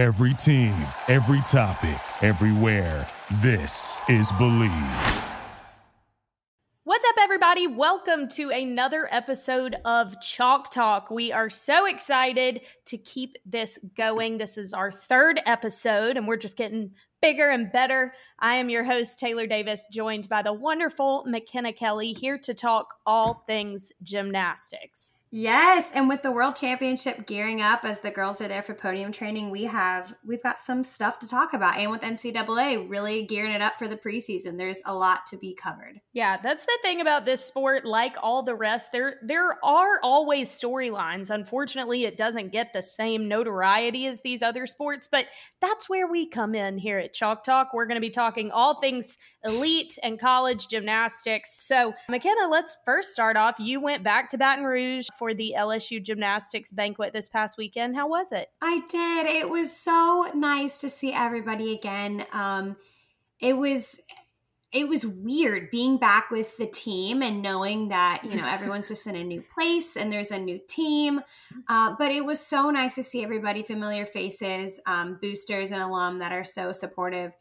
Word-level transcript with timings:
Every 0.00 0.32
team, 0.32 0.74
every 1.08 1.42
topic, 1.42 2.00
everywhere. 2.22 3.06
This 3.42 4.00
is 4.08 4.32
Bleav. 4.32 5.24
What's 6.84 7.04
up, 7.04 7.16
everybody? 7.20 7.66
Welcome 7.66 8.26
to 8.28 8.48
another 8.48 9.10
episode 9.12 9.76
of 9.84 10.18
Chalk 10.22 10.70
Talk. 10.70 11.10
We 11.10 11.32
are 11.32 11.50
so 11.50 11.84
excited 11.84 12.62
to 12.86 12.96
keep 12.96 13.36
this 13.44 13.78
going. 13.94 14.38
This 14.38 14.56
is 14.56 14.72
our 14.72 14.90
third 14.90 15.42
episode, 15.44 16.16
and 16.16 16.26
we're 16.26 16.38
just 16.38 16.56
getting 16.56 16.92
bigger 17.20 17.50
and 17.50 17.70
better. 17.70 18.14
I 18.38 18.54
am 18.54 18.70
your 18.70 18.84
host, 18.84 19.18
Taylor 19.18 19.46
Davis, 19.46 19.86
joined 19.92 20.30
by 20.30 20.40
the 20.40 20.54
wonderful 20.54 21.24
McKenna 21.26 21.74
Kelly, 21.74 22.14
here 22.14 22.38
to 22.38 22.54
talk 22.54 22.94
all 23.04 23.44
things 23.46 23.92
gymnastics. 24.02 25.12
Yes, 25.32 25.92
and 25.94 26.08
with 26.08 26.22
the 26.22 26.32
World 26.32 26.56
Championship 26.56 27.24
gearing 27.24 27.62
up 27.62 27.84
as 27.84 28.00
the 28.00 28.10
girls 28.10 28.40
are 28.40 28.48
there 28.48 28.62
for 28.62 28.74
podium 28.74 29.12
training, 29.12 29.50
we 29.50 29.62
have 29.64 30.12
we've 30.26 30.42
got 30.42 30.60
some 30.60 30.82
stuff 30.82 31.20
to 31.20 31.28
talk 31.28 31.52
about. 31.52 31.76
And 31.76 31.92
with 31.92 32.00
NCAA 32.00 32.90
really 32.90 33.26
gearing 33.26 33.52
it 33.52 33.62
up 33.62 33.78
for 33.78 33.86
the 33.86 33.96
preseason, 33.96 34.58
there's 34.58 34.82
a 34.86 34.94
lot 34.94 35.26
to 35.26 35.36
be 35.36 35.54
covered. 35.54 36.00
Yeah, 36.12 36.38
that's 36.42 36.66
the 36.66 36.78
thing 36.82 37.00
about 37.00 37.26
this 37.26 37.44
sport. 37.44 37.84
Like 37.84 38.16
all 38.20 38.42
the 38.42 38.56
rest, 38.56 38.90
there 38.90 39.20
there 39.22 39.64
are 39.64 40.00
always 40.02 40.50
storylines. 40.50 41.30
Unfortunately, 41.30 42.06
it 42.06 42.16
doesn't 42.16 42.50
get 42.50 42.72
the 42.72 42.82
same 42.82 43.28
notoriety 43.28 44.08
as 44.08 44.22
these 44.22 44.42
other 44.42 44.66
sports, 44.66 45.08
but 45.10 45.26
that's 45.60 45.88
where 45.88 46.08
we 46.08 46.28
come 46.28 46.56
in 46.56 46.76
here 46.76 46.98
at 46.98 47.12
Chalk 47.12 47.44
Talk. 47.44 47.68
We're 47.72 47.86
going 47.86 47.94
to 47.94 48.00
be 48.00 48.10
talking 48.10 48.50
all 48.50 48.80
things 48.80 49.16
elite 49.44 49.98
and 50.02 50.18
college 50.18 50.68
gymnastics. 50.68 51.66
So, 51.66 51.94
McKenna, 52.08 52.48
let's 52.48 52.76
first 52.84 53.12
start 53.12 53.36
off. 53.36 53.56
You 53.58 53.80
went 53.80 54.02
back 54.02 54.28
to 54.30 54.38
Baton 54.38 54.64
Rouge 54.64 55.06
for 55.18 55.34
the 55.34 55.54
LSU 55.56 56.02
gymnastics 56.02 56.72
banquet 56.72 57.12
this 57.12 57.28
past 57.28 57.56
weekend. 57.56 57.96
How 57.96 58.08
was 58.08 58.32
it? 58.32 58.48
I 58.60 58.82
did. 58.88 59.26
It 59.26 59.48
was 59.48 59.74
so 59.74 60.30
nice 60.34 60.80
to 60.80 60.90
see 60.90 61.12
everybody 61.12 61.74
again. 61.74 62.26
Um, 62.32 62.76
it 63.40 63.56
was 63.56 64.00
it 64.72 64.88
was 64.88 65.04
weird 65.04 65.68
being 65.70 65.96
back 65.96 66.30
with 66.30 66.56
the 66.56 66.66
team 66.66 67.22
and 67.22 67.42
knowing 67.42 67.88
that 67.88 68.22
you 68.24 68.36
know 68.36 68.46
everyone's 68.48 68.88
just 68.88 69.06
in 69.06 69.16
a 69.16 69.24
new 69.24 69.42
place 69.54 69.96
and 69.96 70.12
there's 70.12 70.30
a 70.30 70.38
new 70.38 70.60
team 70.68 71.20
uh, 71.68 71.94
but 71.98 72.12
it 72.12 72.24
was 72.24 72.38
so 72.38 72.70
nice 72.70 72.94
to 72.94 73.02
see 73.02 73.24
everybody 73.24 73.62
familiar 73.62 74.06
faces 74.06 74.78
um, 74.86 75.18
boosters 75.20 75.72
and 75.72 75.82
alum 75.82 76.18
that 76.18 76.32
are 76.32 76.44
so 76.44 76.70
supportive 76.72 77.32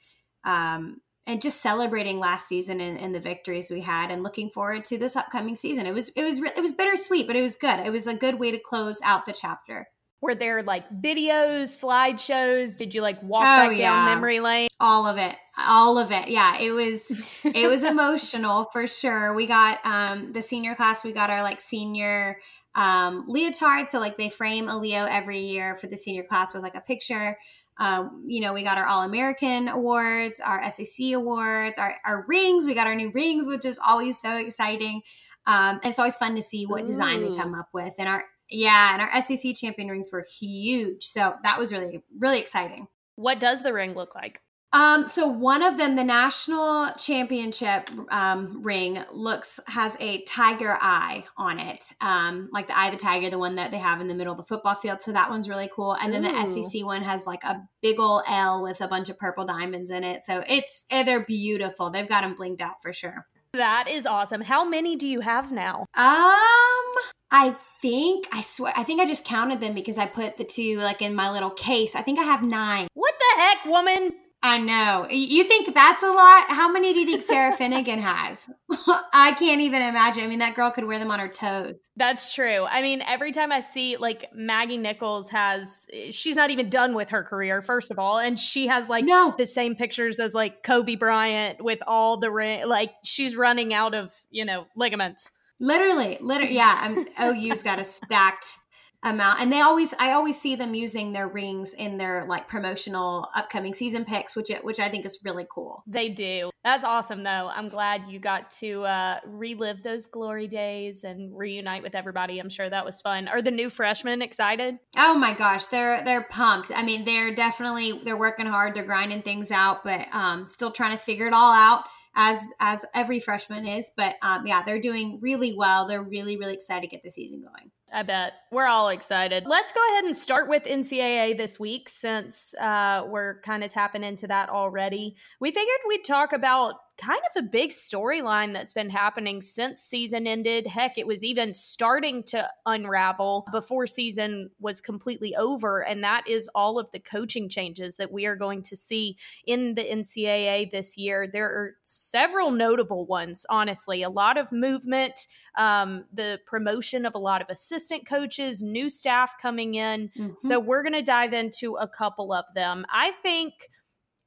um, 0.44 1.02
and 1.30 1.44
just 1.44 1.62
celebrating 1.62 2.18
last 2.18 2.48
season 2.48 2.82
and, 2.82 3.00
and, 3.00 3.14
the 3.14 3.20
victories 3.20 3.70
we 3.70 3.82
had 3.82 4.10
and 4.10 4.24
looking 4.24 4.50
forward 4.50 4.84
to 4.84 4.98
this 4.98 5.16
upcoming 5.16 5.56
season. 5.56 5.86
It 5.86 5.94
was 5.94 6.10
it 6.10 6.24
was 6.24 6.40
it 6.40 6.60
was 6.60 6.72
bittersweet 6.72 7.28
but 7.28 7.36
it 7.36 7.42
was 7.42 7.56
good. 7.56 7.80
It 7.86 7.92
was 7.92 8.08
a 8.08 8.16
good 8.16 8.40
way 8.40 8.50
to 8.50 8.58
close 8.58 9.00
out 9.04 9.28
the 9.28 9.34
chapter. 9.34 9.88
Were 10.22 10.34
there 10.34 10.64
like 10.64 10.90
videos 10.90 11.70
slideshows? 11.82 12.76
Did 12.76 12.96
you 12.96 13.04
like 13.04 13.22
walk 13.22 13.44
oh, 13.44 13.70
back 13.70 13.78
yeah. 13.78 13.92
down 13.92 14.06
memory 14.06 14.40
lane? 14.40 14.70
All 14.80 15.06
of 15.06 15.20
it. 15.20 15.36
All 15.60 16.00
of 16.00 16.12
it. 16.12 16.30
Yeah 16.30 16.58
it 16.58 16.72
was 16.72 17.12
it 17.44 17.70
was 17.70 17.84
emotional 17.84 18.68
for 18.74 18.88
sure. 18.88 19.36
We 19.36 19.46
got 19.46 19.86
um 19.86 20.34
the 20.34 20.42
senior 20.42 20.74
class 20.74 21.04
we 21.04 21.14
got 21.14 21.30
our 21.30 21.44
like 21.44 21.62
senior 21.62 22.40
um 22.74 23.28
leotard. 23.30 23.88
So 23.88 24.00
like 24.00 24.18
they 24.18 24.30
frame 24.30 24.68
a 24.68 24.76
leo 24.76 25.06
every 25.06 25.42
year 25.42 25.76
for 25.76 25.86
the 25.86 25.98
senior 25.98 26.24
class 26.24 26.56
with 26.56 26.64
like 26.64 26.76
a 26.76 26.82
picture 26.82 27.38
um, 27.80 28.26
you 28.28 28.42
know, 28.42 28.54
we 28.54 28.64
got 28.64 28.78
our 28.78 28.86
All 28.86 29.04
American 29.04 29.70
awards, 29.70 30.40
our 30.40 30.70
SEC 30.70 31.14
awards, 31.14 31.80
our, 31.80 31.96
our 32.06 32.26
rings. 32.28 32.66
We 32.66 32.76
got 32.76 32.88
our 32.88 32.96
new 32.96 33.10
rings, 33.12 33.48
which 33.48 33.66
is 33.66 33.80
always 33.84 34.20
so 34.20 34.36
exciting. 34.36 35.02
Um, 35.48 35.80
it's 35.84 35.98
always 35.98 36.18
fun 36.18 36.36
to 36.36 36.42
see 36.42 36.66
what 36.66 36.82
Ooh. 36.82 36.86
design 36.86 37.22
they 37.22 37.38
come 37.38 37.56
up 37.56 37.70
with. 37.74 37.94
And 37.98 38.10
our, 38.10 38.26
yeah, 38.50 38.94
and 38.94 39.02
our 39.02 39.22
SEC 39.26 39.56
champion 39.56 39.88
rings 39.88 40.12
were 40.12 40.26
huge. 40.40 41.06
So 41.06 41.36
that 41.44 41.58
was 41.58 41.72
really, 41.72 42.04
really 42.18 42.40
exciting. 42.40 42.88
What 43.16 43.40
does 43.40 43.64
the 43.64 43.74
ring 43.74 43.96
look 43.96 44.14
like? 44.14 44.42
Um, 44.72 45.08
so 45.08 45.26
one 45.26 45.64
of 45.64 45.78
them, 45.78 45.96
the 45.96 46.04
national 46.04 46.92
championship 46.94 47.90
um, 48.12 48.62
ring, 48.62 49.04
looks 49.12 49.60
has 49.68 49.98
a 50.00 50.22
tiger 50.24 50.78
eye 50.80 51.24
on 51.38 51.60
it, 51.60 51.86
um, 52.02 52.50
like 52.52 52.68
the 52.68 52.78
eye 52.78 52.88
of 52.88 52.92
the 52.92 53.00
tiger, 53.00 53.30
the 53.30 53.40
one 53.40 53.56
that 53.56 53.72
they 53.72 53.78
have 53.78 54.00
in 54.00 54.08
the 54.08 54.14
middle 54.14 54.32
of 54.32 54.38
the 54.38 54.44
football 54.44 54.76
field. 54.76 55.02
So 55.02 55.12
that 55.12 55.30
one's 55.30 55.50
really 55.50 55.70
cool. 55.74 55.96
And 56.02 56.14
then 56.14 56.26
Ooh. 56.26 56.54
the 56.54 56.64
SEC 56.64 56.86
one 56.86 57.02
has 57.02 57.26
like 57.26 57.44
a 57.44 57.62
big 57.82 58.00
old 58.00 58.24
L 58.28 58.62
with 58.62 58.82
a 58.82 58.88
bunch 58.88 59.10
of 59.10 59.18
purple 59.18 59.46
diamonds 59.46 59.90
in 59.90 60.04
it. 60.04 60.24
So 60.24 60.44
it's 60.48 60.86
eh, 60.92 61.04
they're 61.04 61.26
beautiful. 61.26 61.90
They've 61.90 62.08
got 62.08 62.22
them 62.22 62.36
blinged 62.36 62.62
out 62.62 62.82
for 62.82 62.94
sure. 62.94 63.26
That 63.54 63.88
is 63.90 64.06
awesome. 64.06 64.42
How 64.42 64.64
many 64.64 64.96
do 64.96 65.08
you 65.08 65.22
have 65.22 65.52
now? 65.52 65.80
Um, 65.98 66.86
I 67.32 67.56
think 67.82 68.28
I 68.32 68.42
swear 68.44 68.74
I 68.76 68.84
think 68.84 69.02
I 69.02 69.08
just 69.08 69.26
counted 69.26 69.60
them 69.60 69.74
because 69.74 69.98
I 69.98 70.06
put 70.06 70.38
the 70.38 70.44
two 70.44 70.78
like 70.78 71.02
in 71.02 71.16
my 71.16 71.32
little 71.32 71.50
case. 71.50 71.96
I 71.96 72.04
think 72.04 72.20
I 72.20 72.24
have 72.24 72.44
nine. 72.44 72.88
What 72.94 73.16
the 73.18 73.42
heck, 73.42 73.66
woman? 73.66 74.12
I 74.42 74.58
know. 74.58 75.06
You 75.10 75.44
think 75.44 75.74
that's 75.76 76.02
a 76.02 76.12
lot? 76.12 76.46
How 76.48 76.72
many 76.72 76.94
do 76.94 77.00
you 77.00 77.06
think 77.06 77.24
Sarah 77.24 77.52
Finnegan 77.52 78.00
has? 78.00 78.50
I 79.14 79.36
can't 79.38 79.60
even 79.60 79.82
imagine. 79.82 80.24
I 80.24 80.28
mean, 80.28 80.40
that 80.40 80.56
girl 80.56 80.72
could 80.72 80.86
wear 80.86 80.98
them 80.98 81.12
on 81.12 81.20
her 81.20 81.28
toes. 81.28 81.76
That's 81.98 82.34
true. 82.34 82.64
I 82.64 82.82
mean, 82.82 83.02
every 83.02 83.34
time 83.34 83.52
I 83.52 83.60
see 83.60 83.98
like 83.98 84.30
Maggie 84.34 84.78
Nichols 84.78 85.30
has, 85.30 85.88
she's 86.12 86.38
not 86.38 86.52
even 86.52 86.70
done 86.70 86.96
with 86.96 87.10
her 87.10 87.22
career, 87.22 87.62
first 87.62 87.92
of 87.92 88.00
all. 88.00 88.18
And 88.18 88.40
she 88.40 88.68
has 88.68 88.88
like 88.88 89.04
no. 89.04 89.34
the 89.38 89.46
same 89.46 89.76
pictures 89.76 90.20
as 90.20 90.34
like 90.34 90.64
Kobe 90.64 90.96
Bryant 90.96 91.62
with 91.62 91.80
all 91.86 92.18
the 92.18 92.32
ring. 92.32 92.66
Like 92.66 92.92
she's 93.04 93.36
running 93.36 93.74
out 93.74 93.94
of, 93.94 94.14
you 94.30 94.46
know, 94.46 94.68
ligaments. 94.74 95.30
Literally, 95.60 96.18
literally. 96.22 96.56
Yeah. 96.56 97.04
OU's 97.20 97.62
got 97.62 97.80
a 97.80 97.84
stacked 97.84 98.59
amount 99.04 99.40
and 99.40 99.52
they 99.52 99.62
always 99.62 99.94
i 100.00 100.12
always 100.12 100.40
see 100.40 100.56
them 100.56 100.74
using 100.74 101.14
their 101.14 101.28
rings 101.28 101.74
in 101.74 101.98
their 101.98 102.26
like 102.28 102.50
promotional 102.50 103.30
upcoming 103.34 103.74
season 103.74 104.04
picks 104.04 104.36
which 104.36 104.52
which 104.64 104.80
i 104.80 104.90
think 104.90 105.06
is 105.06 105.20
really 105.24 105.46
cool. 105.50 105.84
They 105.88 106.10
do. 106.10 106.50
That's 106.64 106.84
awesome 106.84 107.24
though. 107.24 107.50
I'm 107.54 107.70
glad 107.70 108.04
you 108.10 108.20
got 108.20 108.52
to 108.60 108.84
uh, 108.84 109.20
relive 109.26 109.82
those 109.84 110.06
glory 110.06 110.48
days 110.48 111.04
and 111.04 111.36
reunite 111.36 111.84
with 111.84 111.96
everybody. 111.96 112.40
I'm 112.40 112.50
sure 112.50 112.70
that 112.70 112.86
was 112.86 113.02
fun. 113.02 113.28
Are 113.28 113.42
the 113.42 113.52
new 113.52 113.70
freshmen 113.70 114.22
excited? 114.22 114.78
Oh 114.98 115.16
my 115.16 115.34
gosh 115.34 115.66
they're 115.68 116.04
they're 116.04 116.24
pumped. 116.30 116.72
I 116.76 116.84
mean 116.84 117.06
they're 117.06 117.34
definitely 117.34 118.02
they're 118.04 118.18
working 118.18 118.46
hard 118.46 118.76
they're 118.76 118.84
grinding 118.84 119.22
things 119.22 119.52
out 119.52 119.84
but 119.84 120.08
um 120.14 120.50
still 120.50 120.72
trying 120.72 120.92
to 120.92 121.04
figure 121.04 121.28
it 121.28 121.34
all 121.34 121.54
out 121.54 121.84
as 122.16 122.44
as 122.60 122.86
every 122.94 123.20
freshman 123.20 123.68
is 123.68 123.92
but 123.96 124.16
um 124.22 124.46
yeah 124.46 124.64
they're 124.64 124.82
doing 124.82 125.20
really 125.22 125.56
well 125.56 125.88
they're 125.88 126.04
really 126.04 126.38
really 126.38 126.54
excited 126.54 126.82
to 126.82 126.88
get 126.88 127.04
the 127.04 127.12
season 127.12 127.42
going 127.42 127.72
I 127.92 128.04
bet. 128.04 128.34
We're 128.52 128.68
all 128.68 128.90
excited. 128.90 129.46
Let's 129.48 129.72
go 129.72 129.80
ahead 129.92 130.04
and 130.04 130.16
start 130.16 130.48
with 130.48 130.64
NCAA 130.64 131.36
this 131.38 131.60
week 131.60 131.90
since 131.90 132.54
uh, 132.56 133.04
we're 133.08 133.42
kind 133.42 133.64
of 133.64 133.72
tapping 133.72 134.04
into 134.04 134.28
that 134.28 134.50
already. 134.50 135.16
We 135.40 135.50
figured 135.50 135.78
we'd 135.88 136.06
talk 136.06 136.32
about 136.32 136.76
kind 137.00 137.20
of 137.36 137.44
a 137.44 137.48
big 137.48 137.72
storyline 137.72 138.54
that's 138.54 138.74
been 138.74 138.90
happening 138.90 139.42
since 139.42 139.82
season 139.82 140.28
ended. 140.28 140.68
Heck, 140.68 140.98
it 140.98 141.08
was 141.08 141.24
even 141.24 141.54
starting 141.54 142.24
to 142.24 142.48
unravel 142.66 143.46
before 143.52 143.88
season 143.88 144.50
was 144.60 144.82
completely 144.82 145.36
over. 145.36 145.82
And 145.82 146.04
that 146.04 146.24
is 146.28 146.50
all 146.54 146.78
of 146.78 146.92
the 146.92 147.00
coaching 147.00 147.50
changes 147.50 147.98
that 147.98 148.12
we 148.12 148.26
are 148.26 148.36
going 148.36 148.64
to 148.64 148.76
see 148.76 149.18
in 149.46 149.76
the 149.76 149.84
NCAA 149.84 150.72
this 150.72 150.98
year. 150.98 151.28
There 151.32 151.46
are 151.46 151.76
several 151.84 152.52
notable 152.52 153.06
ones, 153.06 153.46
honestly, 153.50 154.04
a 154.04 154.10
lot 154.10 154.38
of 154.38 154.52
movement 154.52 155.28
um, 155.58 156.06
the 156.14 156.40
promotion 156.46 157.06
of 157.06 157.16
a 157.16 157.18
lot 157.18 157.42
of 157.42 157.50
assistant 157.50 158.08
coaches, 158.08 158.62
new 158.62 158.90
staff 158.90 159.34
coming 159.42 159.76
in. 159.76 160.10
Mm-hmm. 160.18 160.34
So 160.38 160.60
we're 160.60 160.84
going 160.84 160.94
to 160.94 161.02
dive 161.02 161.34
into 161.34 161.76
a 161.76 161.88
couple 161.88 162.32
of 162.34 162.46
them. 162.56 162.86
I 162.92 163.12
think 163.22 163.54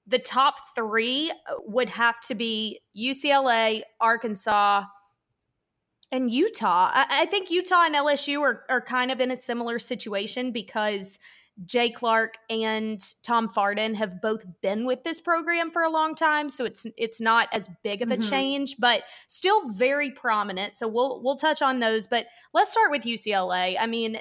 the 0.06 0.18
top 0.18 0.74
three 0.74 1.32
would 1.64 1.88
have 1.88 2.20
to 2.22 2.34
be 2.34 2.80
UCLA, 2.96 3.82
Arkansas, 4.00 4.84
and 6.10 6.30
Utah. 6.30 6.90
I, 6.92 7.06
I 7.22 7.26
think 7.26 7.50
Utah 7.50 7.84
and 7.84 7.94
LSU 7.94 8.41
are, 8.41 8.64
are 8.68 8.82
kind 8.82 9.10
of 9.10 9.20
in 9.20 9.30
a 9.30 9.36
similar 9.41 9.78
situation 9.78 10.52
because– 10.52 11.18
Jay 11.66 11.91
Clark 11.91 12.38
and 12.48 13.00
Tom 13.22 13.48
Farden 13.48 13.94
have 13.94 14.22
both 14.22 14.44
been 14.62 14.86
with 14.86 15.04
this 15.04 15.21
program 15.21 15.71
for 15.71 15.82
a 15.82 15.91
long 15.91 16.15
time, 16.15 16.48
so 16.48 16.65
it's 16.65 16.86
it's 16.97 17.21
not 17.21 17.48
as 17.53 17.68
big 17.82 18.03
of 18.03 18.10
a 18.10 18.16
mm-hmm. 18.16 18.28
change, 18.28 18.77
but 18.78 19.03
still 19.28 19.68
very 19.68 20.10
prominent. 20.10 20.77
So 20.77 20.88
we'll 20.88 21.22
we'll 21.22 21.36
touch 21.36 21.60
on 21.60 21.78
those, 21.78 22.06
but 22.06 22.27
let's 22.54 22.71
start 22.71 22.91
with 22.91 23.03
UCLA. 23.03 23.77
I 23.78 23.86
mean, 23.86 24.18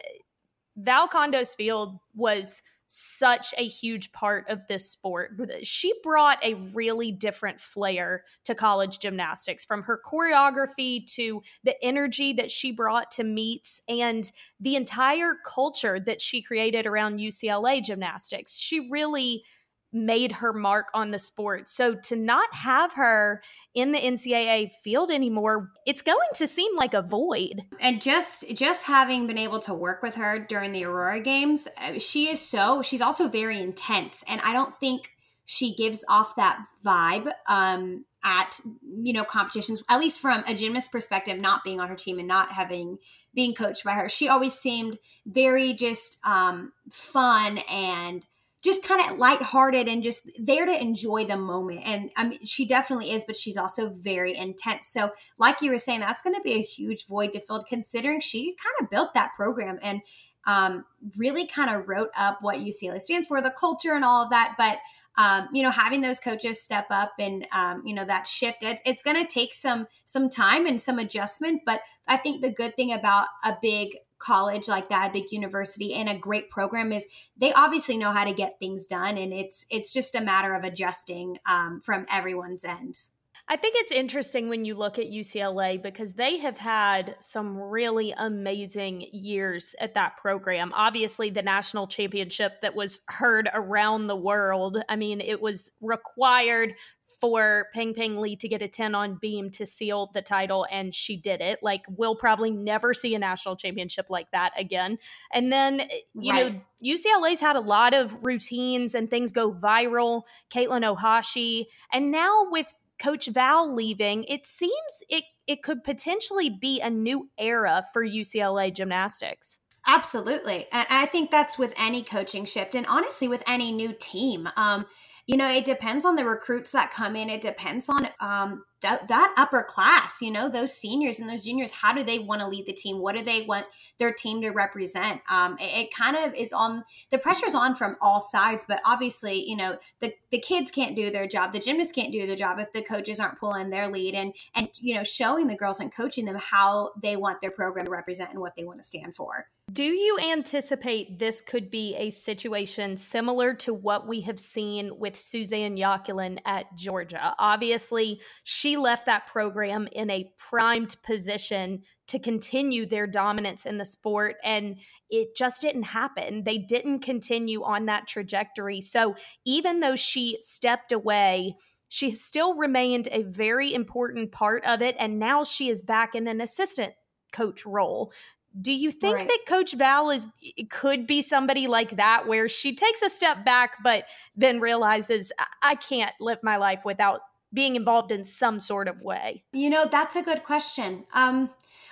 Val 0.75 1.07
Kondos 1.07 1.55
Field 1.55 1.99
was 2.15 2.61
such 2.93 3.53
a 3.57 3.65
huge 3.65 4.11
part 4.11 4.49
of 4.49 4.67
this 4.67 4.91
sport. 4.91 5.39
She 5.63 5.93
brought 6.03 6.43
a 6.43 6.55
really 6.73 7.09
different 7.09 7.61
flair 7.61 8.25
to 8.43 8.53
college 8.53 8.99
gymnastics 8.99 9.63
from 9.63 9.83
her 9.83 9.97
choreography 10.05 11.09
to 11.13 11.41
the 11.63 11.81
energy 11.81 12.33
that 12.33 12.51
she 12.51 12.73
brought 12.73 13.09
to 13.11 13.23
meets 13.23 13.81
and 13.87 14.29
the 14.59 14.75
entire 14.75 15.35
culture 15.45 16.01
that 16.01 16.21
she 16.21 16.41
created 16.41 16.85
around 16.85 17.19
UCLA 17.19 17.81
gymnastics. 17.81 18.57
She 18.57 18.89
really 18.89 19.45
made 19.93 20.31
her 20.33 20.53
mark 20.53 20.87
on 20.93 21.11
the 21.11 21.19
sport. 21.19 21.67
So 21.67 21.95
to 21.95 22.15
not 22.15 22.53
have 22.53 22.93
her 22.93 23.41
in 23.73 23.91
the 23.91 23.99
NCAA 23.99 24.71
field 24.83 25.11
anymore, 25.11 25.71
it's 25.85 26.01
going 26.01 26.17
to 26.35 26.47
seem 26.47 26.75
like 26.75 26.93
a 26.93 27.01
void. 27.01 27.61
And 27.79 28.01
just 28.01 28.45
just 28.53 28.83
having 28.83 29.27
been 29.27 29.37
able 29.37 29.59
to 29.61 29.73
work 29.73 30.01
with 30.01 30.15
her 30.15 30.39
during 30.39 30.71
the 30.71 30.85
Aurora 30.85 31.19
games, 31.19 31.67
uh, 31.77 31.99
she 31.99 32.29
is 32.29 32.39
so 32.39 32.81
she's 32.81 33.01
also 33.01 33.27
very 33.27 33.59
intense 33.59 34.23
and 34.27 34.41
I 34.41 34.53
don't 34.53 34.75
think 34.75 35.09
she 35.45 35.75
gives 35.75 36.05
off 36.07 36.37
that 36.37 36.63
vibe 36.85 37.29
um, 37.49 38.05
at 38.23 38.59
you 39.01 39.11
know 39.11 39.25
competitions 39.25 39.83
at 39.89 39.99
least 39.99 40.21
from 40.21 40.43
a 40.47 40.53
gymnast 40.53 40.91
perspective 40.91 41.39
not 41.39 41.63
being 41.63 41.79
on 41.79 41.89
her 41.89 41.95
team 41.95 42.19
and 42.19 42.27
not 42.27 42.53
having 42.53 42.97
being 43.33 43.53
coached 43.53 43.83
by 43.83 43.91
her 43.91 44.07
she 44.07 44.29
always 44.29 44.53
seemed 44.53 44.97
very 45.25 45.73
just 45.73 46.19
um, 46.23 46.71
fun 46.89 47.57
and 47.69 48.25
just 48.61 48.83
kind 48.83 49.09
of 49.09 49.17
lighthearted 49.17 49.87
and 49.87 50.03
just 50.03 50.29
there 50.37 50.65
to 50.65 50.81
enjoy 50.81 51.25
the 51.25 51.37
moment. 51.37 51.81
And 51.83 52.11
I 52.15 52.25
mean, 52.25 52.45
she 52.45 52.65
definitely 52.65 53.11
is, 53.11 53.23
but 53.23 53.35
she's 53.35 53.57
also 53.57 53.89
very 53.89 54.35
intense. 54.35 54.87
So, 54.87 55.11
like 55.37 55.61
you 55.61 55.71
were 55.71 55.79
saying, 55.79 56.01
that's 56.01 56.21
going 56.21 56.35
to 56.35 56.41
be 56.41 56.53
a 56.53 56.61
huge 56.61 57.07
void 57.07 57.31
to 57.33 57.39
fill, 57.39 57.63
considering 57.63 58.21
she 58.21 58.55
kind 58.63 58.75
of 58.81 58.89
built 58.89 59.13
that 59.15 59.31
program 59.35 59.79
and 59.81 60.01
um, 60.45 60.85
really 61.17 61.47
kind 61.47 61.69
of 61.69 61.87
wrote 61.87 62.09
up 62.17 62.39
what 62.41 62.57
UCLA 62.57 62.99
stands 62.99 63.27
for, 63.27 63.41
the 63.41 63.51
culture, 63.51 63.93
and 63.93 64.05
all 64.05 64.23
of 64.23 64.29
that. 64.29 64.55
But 64.57 64.77
um, 65.17 65.49
you 65.51 65.61
know, 65.61 65.71
having 65.71 66.01
those 66.01 66.19
coaches 66.19 66.61
step 66.61 66.85
up 66.89 67.13
and 67.19 67.45
um, 67.51 67.81
you 67.85 67.93
know 67.93 68.05
that 68.05 68.27
shift, 68.27 68.63
it, 68.63 68.79
it's 68.85 69.03
going 69.03 69.17
to 69.17 69.31
take 69.31 69.53
some 69.53 69.87
some 70.05 70.29
time 70.29 70.65
and 70.65 70.79
some 70.79 70.99
adjustment. 70.99 71.63
But 71.65 71.81
I 72.07 72.17
think 72.17 72.41
the 72.41 72.51
good 72.51 72.75
thing 72.75 72.93
about 72.93 73.27
a 73.43 73.57
big 73.61 73.97
college 74.21 74.67
like 74.67 74.89
that, 74.89 75.09
a 75.09 75.13
big 75.13 75.31
university 75.31 75.93
and 75.93 76.07
a 76.07 76.17
great 76.17 76.49
program 76.49 76.91
is 76.91 77.07
they 77.37 77.51
obviously 77.53 77.97
know 77.97 78.11
how 78.11 78.23
to 78.23 78.33
get 78.33 78.59
things 78.59 78.87
done, 78.87 79.17
and 79.17 79.33
it's 79.33 79.65
it's 79.69 79.93
just 79.93 80.15
a 80.15 80.21
matter 80.21 80.53
of 80.53 80.63
adjusting 80.63 81.37
um, 81.49 81.81
from 81.81 82.05
everyone's 82.11 82.63
ends. 82.63 83.11
I 83.51 83.57
think 83.57 83.75
it's 83.77 83.91
interesting 83.91 84.47
when 84.47 84.63
you 84.63 84.75
look 84.75 84.97
at 84.97 85.07
UCLA 85.07 85.81
because 85.81 86.13
they 86.13 86.37
have 86.37 86.57
had 86.57 87.15
some 87.19 87.57
really 87.57 88.13
amazing 88.17 89.07
years 89.11 89.75
at 89.79 89.95
that 89.95 90.15
program. 90.15 90.71
Obviously, 90.73 91.31
the 91.31 91.41
national 91.41 91.87
championship 91.87 92.61
that 92.61 92.75
was 92.75 93.01
heard 93.09 93.49
around 93.53 94.07
the 94.07 94.15
world. 94.15 94.77
I 94.87 94.95
mean, 94.95 95.19
it 95.19 95.41
was 95.41 95.69
required 95.81 96.75
for 97.21 97.67
Peng 97.73 97.93
Peng 97.93 98.17
Lee 98.17 98.35
to 98.35 98.49
get 98.49 98.61
a 98.61 98.67
10 98.67 98.95
on 98.95 99.15
beam 99.21 99.51
to 99.51 99.65
seal 99.65 100.09
the 100.13 100.21
title, 100.21 100.65
and 100.71 100.93
she 100.93 101.15
did 101.15 101.39
it. 101.39 101.59
Like, 101.61 101.83
we'll 101.87 102.15
probably 102.15 102.51
never 102.51 102.93
see 102.93 103.15
a 103.15 103.19
national 103.19 103.55
championship 103.55 104.07
like 104.09 104.31
that 104.31 104.51
again. 104.57 104.97
And 105.31 105.51
then, 105.51 105.83
you 106.13 106.31
right. 106.31 106.53
know, 106.53 106.61
UCLA's 106.83 107.39
had 107.39 107.55
a 107.55 107.61
lot 107.61 107.93
of 107.93 108.23
routines 108.23 108.95
and 108.95 109.09
things 109.09 109.31
go 109.31 109.53
viral. 109.53 110.23
Katelyn 110.51 110.83
Ohashi. 110.83 111.67
And 111.93 112.11
now 112.11 112.47
with 112.49 112.73
Coach 112.99 113.27
Val 113.27 113.73
leaving, 113.73 114.23
it 114.25 114.47
seems 114.47 114.73
it, 115.07 115.23
it 115.47 115.63
could 115.63 115.83
potentially 115.83 116.49
be 116.49 116.81
a 116.81 116.89
new 116.89 117.29
era 117.37 117.85
for 117.93 118.03
UCLA 118.03 118.73
gymnastics. 118.73 119.59
Absolutely. 119.87 120.67
And 120.71 120.87
I 120.89 121.07
think 121.07 121.31
that's 121.31 121.57
with 121.57 121.73
any 121.75 122.03
coaching 122.03 122.45
shift 122.45 122.75
and 122.75 122.85
honestly 122.85 123.27
with 123.27 123.43
any 123.47 123.71
new 123.71 123.93
team. 123.93 124.47
Um, 124.55 124.85
you 125.31 125.37
know, 125.37 125.47
it 125.47 125.63
depends 125.63 126.03
on 126.03 126.17
the 126.17 126.25
recruits 126.25 126.71
that 126.73 126.91
come 126.91 127.15
in. 127.15 127.29
It 127.29 127.39
depends 127.39 127.87
on 127.87 128.05
um, 128.19 128.65
that, 128.81 129.07
that 129.07 129.33
upper 129.37 129.63
class, 129.63 130.21
you 130.21 130.29
know, 130.29 130.49
those 130.49 130.73
seniors 130.73 131.21
and 131.21 131.29
those 131.29 131.45
juniors. 131.45 131.71
How 131.71 131.93
do 131.93 132.03
they 132.03 132.19
want 132.19 132.41
to 132.41 132.47
lead 132.49 132.65
the 132.65 132.73
team? 132.73 132.99
What 132.99 133.15
do 133.15 133.23
they 133.23 133.43
want 133.43 133.65
their 133.97 134.11
team 134.11 134.41
to 134.41 134.49
represent? 134.49 135.21
Um, 135.29 135.55
it, 135.57 135.85
it 135.85 135.95
kind 135.95 136.17
of 136.17 136.33
is 136.35 136.51
on 136.51 136.83
the 137.11 137.17
pressure's 137.17 137.55
on 137.55 137.75
from 137.75 137.95
all 138.01 138.19
sides, 138.19 138.65
but 138.67 138.81
obviously, 138.85 139.41
you 139.49 139.55
know, 139.55 139.77
the, 140.01 140.11
the 140.31 140.39
kids 140.39 140.69
can't 140.69 140.97
do 140.97 141.09
their 141.09 141.27
job. 141.27 141.53
The 141.53 141.59
gymnasts 141.59 141.93
can't 141.93 142.11
do 142.11 142.27
their 142.27 142.35
job 142.35 142.59
if 142.59 142.73
the 142.73 142.81
coaches 142.81 143.17
aren't 143.21 143.39
pulling 143.39 143.69
their 143.69 143.87
lead 143.87 144.15
and, 144.15 144.33
and, 144.53 144.67
you 144.81 144.93
know, 144.95 145.05
showing 145.05 145.47
the 145.47 145.55
girls 145.55 145.79
and 145.79 145.95
coaching 145.95 146.25
them 146.25 146.35
how 146.35 146.91
they 147.01 147.15
want 147.15 147.39
their 147.39 147.51
program 147.51 147.85
to 147.85 147.91
represent 147.91 148.31
and 148.31 148.41
what 148.41 148.57
they 148.57 148.65
want 148.65 148.81
to 148.81 148.85
stand 148.85 149.15
for. 149.15 149.47
Do 149.71 149.83
you 149.83 150.17
anticipate 150.17 151.19
this 151.19 151.41
could 151.41 151.69
be 151.69 151.95
a 151.95 152.09
situation 152.09 152.97
similar 152.97 153.53
to 153.55 153.73
what 153.73 154.07
we 154.07 154.21
have 154.21 154.39
seen 154.39 154.97
with 154.97 155.15
Suzanne 155.15 155.77
Yoculan 155.77 156.39
at 156.45 156.75
Georgia? 156.75 157.35
Obviously, 157.37 158.21
she 158.43 158.75
left 158.75 159.05
that 159.05 159.27
program 159.27 159.87
in 159.91 160.09
a 160.09 160.31
primed 160.39 160.95
position 161.03 161.83
to 162.07 162.17
continue 162.17 162.87
their 162.87 163.05
dominance 163.05 163.67
in 163.67 163.77
the 163.77 163.85
sport, 163.85 164.37
and 164.43 164.77
it 165.11 165.35
just 165.35 165.61
didn't 165.61 165.83
happen. 165.83 166.43
They 166.43 166.57
didn't 166.57 166.99
continue 166.99 167.63
on 167.63 167.85
that 167.85 168.07
trajectory. 168.07 168.81
So, 168.81 169.15
even 169.45 169.79
though 169.79 169.95
she 169.95 170.37
stepped 170.39 170.91
away, 170.91 171.55
she 171.87 172.09
still 172.09 172.55
remained 172.55 173.09
a 173.11 173.23
very 173.23 173.73
important 173.73 174.31
part 174.31 174.65
of 174.65 174.81
it, 174.81 174.95
and 174.97 175.19
now 175.19 175.43
she 175.43 175.69
is 175.69 175.83
back 175.83 176.15
in 176.15 176.27
an 176.27 176.41
assistant 176.41 176.93
coach 177.31 177.65
role. 177.65 178.11
Do 178.59 178.73
you 178.73 178.91
think 178.91 179.17
right. 179.17 179.27
that 179.27 179.39
Coach 179.47 179.73
Val 179.73 180.09
is 180.09 180.27
could 180.69 181.07
be 181.07 181.21
somebody 181.21 181.67
like 181.67 181.95
that 181.95 182.27
where 182.27 182.49
she 182.49 182.75
takes 182.75 183.01
a 183.01 183.09
step 183.09 183.45
back 183.45 183.77
but 183.81 184.05
then 184.35 184.59
realizes 184.59 185.31
I 185.61 185.75
can't 185.75 186.13
live 186.19 186.39
my 186.43 186.57
life 186.57 186.83
without 186.83 187.21
being 187.53 187.75
involved 187.75 188.11
in 188.11 188.23
some 188.23 188.59
sort 188.59 188.87
of 188.87 189.01
way? 189.01 189.43
You 189.53 189.69
know, 189.69 189.85
that's 189.89 190.15
a 190.15 190.21
good 190.21 190.43
question. 190.43 191.05
Um 191.13 191.49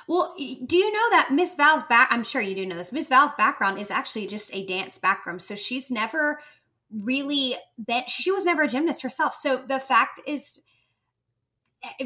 well, 0.07 0.33
do 0.37 0.75
you 0.75 0.91
know 0.91 1.09
that 1.11 1.29
Miss 1.31 1.55
Val's 1.55 1.83
back 1.83 2.09
I'm 2.11 2.23
sure 2.23 2.41
you 2.41 2.55
do 2.55 2.65
know 2.65 2.75
this. 2.75 2.91
Miss 2.91 3.07
Val's 3.07 3.33
background 3.33 3.79
is 3.79 3.91
actually 3.91 4.27
just 4.27 4.53
a 4.53 4.65
dance 4.65 4.97
background. 4.97 5.41
So 5.41 5.55
she's 5.55 5.89
never 5.89 6.39
really 6.91 7.55
been 7.85 8.03
she 8.07 8.31
was 8.31 8.43
never 8.43 8.63
a 8.63 8.67
gymnast 8.67 9.01
herself. 9.01 9.33
So 9.33 9.63
the 9.65 9.79
fact 9.79 10.19
is 10.27 10.61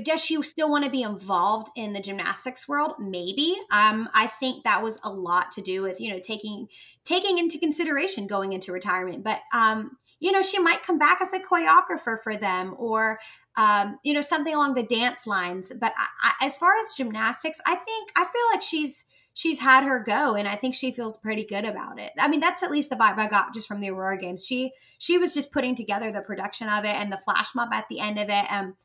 does 0.04 0.24
she 0.24 0.42
still 0.44 0.70
want 0.70 0.84
to 0.86 0.92
be 0.92 1.02
involved 1.02 1.72
in 1.76 1.94
the 1.94 2.00
gymnastics 2.00 2.68
world? 2.68 2.94
Maybe. 3.00 3.56
Um, 3.72 4.10
i 4.14 4.28
think 4.28 4.64
that 4.64 4.82
was 4.82 5.00
a 5.04 5.10
lot 5.10 5.52
to 5.52 5.62
do 5.62 5.82
with 5.82 6.00
you 6.00 6.12
know 6.12 6.20
taking 6.20 6.68
taking 7.06 7.38
into 7.38 7.58
consideration 7.58 8.28
going 8.28 8.54
into 8.54 8.72
retirement 8.72 9.24
but 9.24 9.40
um, 9.54 9.98
you 10.20 10.32
know 10.32 10.42
she 10.42 10.60
might 10.60 10.84
come 10.84 10.98
back 10.98 11.20
as 11.22 11.34
a 11.34 11.40
choreographer 11.40 12.20
for 12.22 12.36
them 12.36 12.76
or 12.78 13.20
um, 13.58 14.00
you 14.04 14.14
know 14.14 14.22
something 14.22 14.54
along 14.54 14.74
the 14.74 14.84
dance 14.84 15.28
lines 15.28 15.72
but 15.80 15.94
I, 15.98 16.08
I, 16.42 16.46
as 16.46 16.58
far 16.58 16.72
as 16.78 16.94
gymnastics 16.96 17.60
i 17.66 17.76
think 17.76 18.12
i 18.16 18.24
feel 18.24 18.42
like 18.52 18.62
she's 18.62 19.06
she's 19.34 19.60
had 19.60 19.84
her 19.84 20.04
go 20.04 20.36
and 20.36 20.48
i 20.48 20.56
think 20.56 20.76
she 20.76 20.92
feels 20.92 21.18
pretty 21.18 21.44
good 21.44 21.66
about 21.66 22.00
it. 22.00 22.12
I 22.20 22.28
mean 22.28 22.40
that's 22.40 22.64
at 22.64 22.72
least 22.72 22.90
the 22.90 22.96
vibe 22.96 23.18
i 23.18 23.28
got 23.28 23.54
just 23.54 23.68
from 23.68 23.80
the 23.80 23.90
aurora 23.90 24.18
games 24.18 24.46
she 24.46 24.72
she 24.98 25.18
was 25.18 25.34
just 25.34 25.52
putting 25.52 25.76
together 25.76 26.12
the 26.12 26.22
production 26.22 26.70
of 26.70 26.86
it 26.86 26.96
and 26.96 27.12
the 27.12 27.18
flash 27.18 27.54
mob 27.56 27.74
at 27.74 27.86
the 27.90 28.00
end 28.00 28.20
of 28.20 28.30
it 28.30 28.52
um 28.52 28.76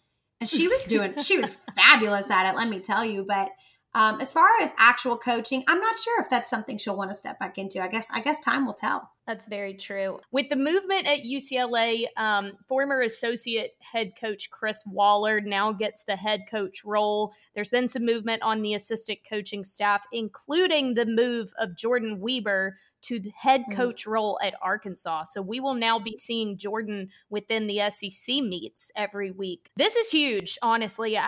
and 0.41 0.49
she 0.49 0.69
was 0.69 0.85
doing 0.85 1.15
she 1.23 1.39
was 1.39 1.57
fabulous 1.75 2.31
at 2.31 2.49
it 2.51 2.57
let 2.57 2.69
me 2.69 2.81
tell 2.81 3.05
you 3.05 3.25
but 3.27 3.51
um, 3.95 4.21
as 4.21 4.33
far 4.33 4.49
as 4.61 4.73
actual 4.79 5.17
coaching 5.17 5.65
i'm 5.67 5.81
not 5.81 5.99
sure 5.99 6.21
if 6.21 6.29
that's 6.29 6.51
something 6.51 6.79
she'll 6.79 6.97
want 6.97 7.11
to 7.11 7.17
step 7.17 7.39
back 7.39 7.59
into. 7.59 7.83
I 7.83 7.89
guess 7.89 8.09
i 8.13 8.21
guess 8.21 8.41
time 8.41 8.67
will 8.67 8.75
tell. 8.75 9.11
That's 9.27 9.47
very 9.47 9.75
true. 9.75 10.21
With 10.31 10.49
the 10.49 10.57
movement 10.57 11.07
at 11.07 11.21
ucla 11.21 12.05
um, 12.17 12.53
former 12.69 13.01
associate 13.01 13.73
head 13.81 14.13
coach 14.21 14.51
chris 14.51 14.83
waller 14.87 15.41
now 15.41 15.73
gets 15.73 16.05
the 16.05 16.17
head 16.17 16.43
coach 16.51 16.85
role. 16.85 17.33
There's 17.55 17.71
been 17.71 17.89
some 17.89 18.05
movement 18.05 18.43
on 18.43 18.63
the 18.63 18.75
assistant 18.75 19.21
coaching 19.29 19.65
staff 19.65 20.05
including 20.13 20.95
the 20.95 21.07
move 21.07 21.53
of 21.59 21.71
jordyn 21.71 22.21
wieber 22.21 22.73
to 23.03 23.19
the 23.21 23.31
head 23.31 23.65
mm. 23.71 23.77
coach 23.77 24.03
mm-hmm. 24.03 24.13
role 24.13 24.39
at 24.43 24.55
Arkansas. 24.63 25.25
So 25.25 25.43
we 25.43 25.61
will 25.61 25.75
now 25.75 25.99
be 25.99 26.17
seeing 26.17 26.57
Jordyn 26.57 27.09
within 27.31 27.67
the 27.67 27.91
SEC 27.91 28.37
meets 28.37 28.91
every 28.97 29.31
week. 29.31 29.71
This 29.77 29.97
is 29.97 30.11
huge, 30.11 30.59
honestly. 30.63 31.19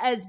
As 0.00 0.26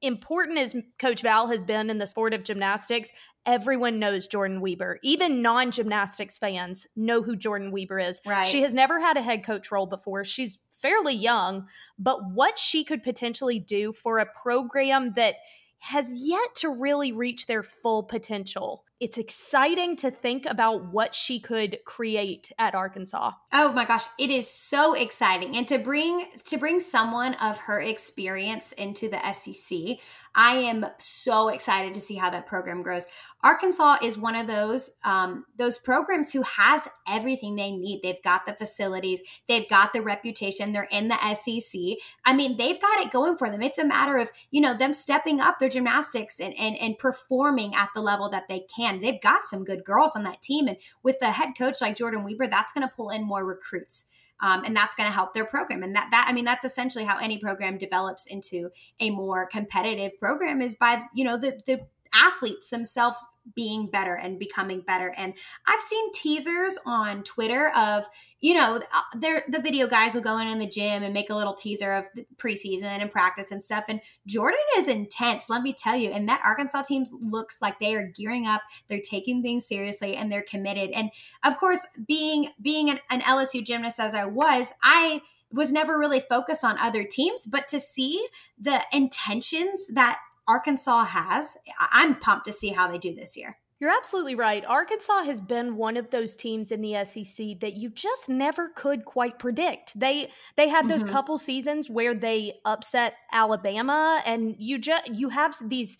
important 0.00 0.58
as 0.58 0.76
Coach 0.98 1.22
Val 1.22 1.48
has 1.48 1.62
been 1.62 1.88
in 1.88 1.98
the 1.98 2.06
sport 2.06 2.34
of 2.34 2.44
gymnastics, 2.44 3.12
everyone 3.46 3.98
knows 3.98 4.28
Jordyn 4.28 4.60
Wieber. 4.60 4.96
Even 5.02 5.42
non 5.42 5.70
gymnastics 5.70 6.38
fans 6.38 6.86
know 6.96 7.22
who 7.22 7.36
Jordyn 7.36 7.72
Wieber 7.72 8.08
is. 8.08 8.20
Right. 8.26 8.48
She 8.48 8.62
has 8.62 8.74
never 8.74 9.00
had 9.00 9.16
a 9.16 9.22
head 9.22 9.44
coach 9.44 9.70
role 9.70 9.86
before. 9.86 10.24
She's 10.24 10.58
fairly 10.76 11.14
young, 11.14 11.66
but 11.98 12.18
what 12.32 12.58
she 12.58 12.84
could 12.84 13.02
potentially 13.02 13.60
do 13.60 13.92
for 13.92 14.18
a 14.18 14.26
program 14.26 15.12
that 15.14 15.36
has 15.78 16.12
yet 16.12 16.54
to 16.56 16.68
really 16.68 17.10
reach 17.12 17.46
their 17.46 17.62
full 17.62 18.04
potential 18.04 18.84
it's 19.02 19.18
exciting 19.18 19.96
to 19.96 20.12
think 20.12 20.46
about 20.46 20.92
what 20.92 21.12
she 21.12 21.40
could 21.40 21.78
create 21.84 22.52
at 22.56 22.76
Arkansas. 22.76 23.32
Oh 23.52 23.72
my 23.72 23.84
gosh, 23.84 24.04
it 24.16 24.30
is 24.30 24.48
so 24.48 24.94
exciting. 24.94 25.56
And 25.56 25.66
to 25.66 25.78
bring 25.78 26.26
to 26.44 26.56
bring 26.56 26.78
someone 26.78 27.34
of 27.34 27.58
her 27.58 27.80
experience 27.80 28.70
into 28.70 29.08
the 29.08 29.20
SEC, 29.32 29.98
I 30.36 30.54
am 30.54 30.86
so 30.98 31.48
excited 31.48 31.94
to 31.94 32.00
see 32.00 32.14
how 32.14 32.30
that 32.30 32.46
program 32.46 32.82
grows. 32.82 33.06
Arkansas 33.42 33.96
is 34.04 34.16
one 34.16 34.36
of 34.36 34.46
those 34.46 34.90
um, 35.04 35.46
those 35.58 35.78
programs 35.78 36.32
who 36.32 36.42
has 36.42 36.86
everything 37.08 37.56
they 37.56 37.72
need. 37.72 38.02
They've 38.04 38.22
got 38.22 38.46
the 38.46 38.52
facilities, 38.52 39.20
they've 39.48 39.68
got 39.68 39.92
the 39.92 40.00
reputation. 40.00 40.72
They're 40.72 40.88
in 40.92 41.08
the 41.08 41.34
SEC. 41.34 41.98
I 42.24 42.34
mean, 42.34 42.56
they've 42.56 42.80
got 42.80 43.00
it 43.00 43.10
going 43.10 43.36
for 43.36 43.50
them. 43.50 43.62
It's 43.62 43.78
a 43.78 43.84
matter 43.84 44.16
of 44.16 44.30
you 44.52 44.60
know 44.60 44.74
them 44.74 44.92
stepping 44.92 45.40
up 45.40 45.58
their 45.58 45.68
gymnastics 45.68 46.38
and 46.38 46.54
and, 46.56 46.78
and 46.78 46.96
performing 46.96 47.74
at 47.74 47.88
the 47.96 48.00
level 48.00 48.28
that 48.30 48.46
they 48.48 48.60
can 48.60 48.91
man, 48.92 49.00
they've 49.00 49.20
got 49.20 49.46
some 49.46 49.64
good 49.64 49.84
girls 49.84 50.16
on 50.16 50.22
that 50.24 50.42
team. 50.42 50.68
And 50.68 50.76
with 51.02 51.18
the 51.18 51.32
head 51.32 51.50
coach 51.56 51.80
like 51.80 51.96
Jordyn 51.96 52.24
Wieber, 52.24 52.50
that's 52.50 52.72
going 52.72 52.86
to 52.86 52.94
pull 52.94 53.10
in 53.10 53.24
more 53.24 53.44
recruits. 53.44 54.06
Um, 54.40 54.64
and 54.64 54.76
that's 54.76 54.94
going 54.96 55.06
to 55.06 55.12
help 55.12 55.34
their 55.34 55.44
program. 55.44 55.82
And 55.82 55.94
that 55.94 56.08
that 56.10 56.26
I 56.28 56.32
mean, 56.32 56.44
that's 56.44 56.64
essentially 56.64 57.04
how 57.04 57.16
any 57.18 57.38
program 57.38 57.78
develops 57.78 58.26
into 58.26 58.70
a 58.98 59.10
more 59.10 59.46
competitive 59.46 60.18
program 60.18 60.60
is 60.60 60.74
by 60.74 61.04
you 61.14 61.24
know 61.24 61.36
the 61.36 61.60
the 61.64 61.80
athletes 62.14 62.70
themselves 62.70 63.26
being 63.54 63.88
better 63.88 64.14
and 64.14 64.38
becoming 64.38 64.82
better. 64.86 65.12
And 65.16 65.34
I've 65.66 65.80
seen 65.80 66.12
teasers 66.12 66.78
on 66.86 67.22
Twitter 67.24 67.72
of, 67.76 68.06
you 68.40 68.54
know, 68.54 68.76
uh, 68.76 69.40
the 69.48 69.60
video 69.60 69.86
guys 69.86 70.14
will 70.14 70.22
go 70.22 70.38
in 70.38 70.46
in 70.46 70.58
the 70.58 70.66
gym 70.66 71.02
and 71.02 71.12
make 71.12 71.30
a 71.30 71.34
little 71.34 71.54
teaser 71.54 71.92
of 71.92 72.06
the 72.14 72.24
preseason 72.36 72.84
and 72.84 73.10
practice 73.10 73.50
and 73.50 73.62
stuff. 73.62 73.84
And 73.88 74.00
Jordyn 74.28 74.52
is 74.76 74.88
intense, 74.88 75.48
let 75.48 75.62
me 75.62 75.74
tell 75.76 75.96
you. 75.96 76.10
And 76.10 76.28
that 76.28 76.42
Arkansas 76.44 76.82
team 76.82 77.04
looks 77.10 77.58
like 77.60 77.78
they 77.78 77.94
are 77.94 78.06
gearing 78.06 78.46
up. 78.46 78.62
They're 78.88 79.00
taking 79.00 79.42
things 79.42 79.66
seriously 79.66 80.16
and 80.16 80.30
they're 80.30 80.42
committed. 80.42 80.90
And 80.90 81.10
of 81.44 81.56
course, 81.58 81.86
being 82.06 82.50
being 82.60 82.90
an, 82.90 83.00
an 83.10 83.22
LSU 83.22 83.64
gymnast 83.64 83.98
as 83.98 84.14
I 84.14 84.24
was, 84.24 84.72
I 84.82 85.22
was 85.52 85.72
never 85.72 85.98
really 85.98 86.20
focused 86.20 86.64
on 86.64 86.78
other 86.78 87.04
teams, 87.04 87.46
but 87.46 87.68
to 87.68 87.78
see 87.78 88.26
the 88.58 88.82
intentions 88.92 89.88
that 89.92 90.18
Arkansas 90.48 91.04
has. 91.04 91.56
I'm 91.92 92.16
pumped 92.16 92.46
to 92.46 92.52
see 92.52 92.70
how 92.70 92.88
they 92.88 92.98
do 92.98 93.14
this 93.14 93.36
year. 93.36 93.58
You're 93.82 93.90
absolutely 93.90 94.36
right. 94.36 94.64
Arkansas 94.64 95.24
has 95.24 95.40
been 95.40 95.74
one 95.74 95.96
of 95.96 96.10
those 96.10 96.36
teams 96.36 96.70
in 96.70 96.82
the 96.82 97.04
SEC 97.04 97.58
that 97.60 97.74
you 97.74 97.90
just 97.90 98.28
never 98.28 98.68
could 98.68 99.04
quite 99.04 99.40
predict. 99.40 99.98
They 99.98 100.30
they 100.56 100.68
had 100.68 100.88
those 100.88 101.02
mm-hmm. 101.02 101.12
couple 101.12 101.36
seasons 101.36 101.90
where 101.90 102.14
they 102.14 102.60
upset 102.64 103.14
Alabama 103.32 104.22
and 104.24 104.54
you 104.56 104.78
just 104.78 105.08
you 105.08 105.30
have 105.30 105.56
these 105.60 105.98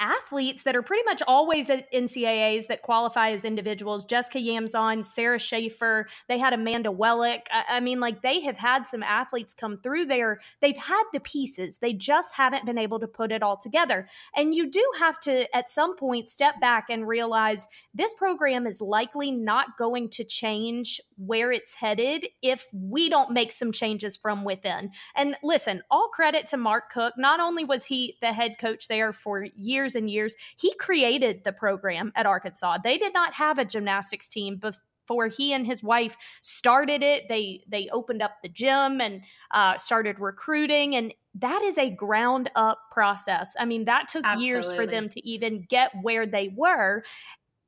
athletes 0.00 0.62
that 0.62 0.74
are 0.74 0.82
pretty 0.82 1.04
much 1.04 1.22
always 1.28 1.70
at 1.70 1.92
NCAAs 1.92 2.66
that 2.68 2.82
qualify 2.82 3.30
as 3.30 3.44
individuals. 3.44 4.04
Jessica 4.04 4.38
Yamzon, 4.38 5.04
Sarah 5.04 5.38
Schaefer, 5.38 6.08
they 6.28 6.38
had 6.38 6.52
Amanda 6.52 6.90
Wellick. 6.90 7.42
I, 7.52 7.76
I, 7.76 7.80
mean, 7.80 8.00
like 8.00 8.22
they 8.22 8.40
have 8.40 8.56
had 8.56 8.88
some 8.88 9.02
athletes 9.02 9.54
come 9.54 9.78
through 9.78 10.06
there. 10.06 10.40
They've 10.60 10.76
had 10.76 11.04
the 11.12 11.20
pieces, 11.20 11.78
they 11.78 11.92
just 11.92 12.34
haven't 12.34 12.66
been 12.66 12.78
able 12.78 12.98
to 13.00 13.06
put 13.06 13.30
it 13.30 13.42
all 13.42 13.58
together. 13.58 14.08
And 14.34 14.54
you 14.54 14.70
do 14.70 14.84
have 14.98 15.20
to, 15.20 15.54
at 15.54 15.68
some 15.68 15.96
point, 15.96 16.28
step 16.28 16.60
back 16.60 16.86
and 16.88 17.06
realize 17.06 17.66
this 17.94 18.14
program 18.14 18.66
is 18.66 18.80
likely 18.80 19.30
not 19.30 19.76
going 19.76 20.08
to 20.10 20.24
change 20.24 21.00
where 21.16 21.52
it's 21.52 21.74
headed 21.74 22.26
if 22.42 22.66
we 22.72 23.10
don't 23.10 23.32
make 23.32 23.52
some 23.52 23.72
changes 23.72 24.16
from 24.16 24.44
within. 24.44 24.90
And 25.14 25.36
listen, 25.42 25.82
all 25.90 26.08
credit 26.08 26.46
to 26.48 26.56
Mark 26.56 26.90
Cook. 26.90 27.14
Not 27.18 27.40
only 27.40 27.64
was 27.64 27.84
he 27.84 28.16
the 28.22 28.32
head 28.32 28.56
coach 28.58 28.88
there 28.88 29.12
for 29.12 29.44
years 29.56 29.89
years 29.90 29.94
and 29.94 30.10
years. 30.10 30.34
He 30.56 30.74
created 30.74 31.44
the 31.44 31.52
program 31.52 32.12
at 32.16 32.26
Arkansas. 32.26 32.78
They 32.82 32.98
did 32.98 33.14
not 33.14 33.34
have 33.34 33.58
a 33.58 33.64
gymnastics 33.64 34.28
team 34.28 34.56
before 34.56 35.28
he 35.28 35.52
and 35.52 35.66
his 35.66 35.82
wife 35.82 36.16
started 36.42 37.02
it. 37.02 37.28
They 37.28 37.64
they 37.68 37.88
opened 37.92 38.22
up 38.22 38.36
the 38.42 38.48
gym 38.48 39.00
and 39.00 39.22
uh, 39.50 39.78
started 39.78 40.18
recruiting, 40.18 40.94
and 40.94 41.12
that 41.34 41.62
is 41.62 41.78
a 41.78 41.90
ground 41.90 42.50
up 42.54 42.78
process. 42.92 43.54
I 43.58 43.64
mean, 43.64 43.84
that 43.86 44.08
took 44.08 44.24
Absolutely. 44.24 44.46
years 44.46 44.72
for 44.72 44.86
them 44.86 45.08
to 45.08 45.28
even 45.28 45.66
get 45.68 45.92
where 46.02 46.26
they 46.26 46.52
were. 46.56 47.02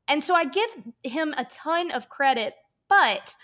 And 0.09 0.23
so 0.23 0.35
I 0.35 0.45
give 0.45 0.71
him 1.05 1.33
a 1.37 1.45
ton 1.45 1.91
of 1.93 2.09
credit, 2.09 2.55
but 2.89 3.35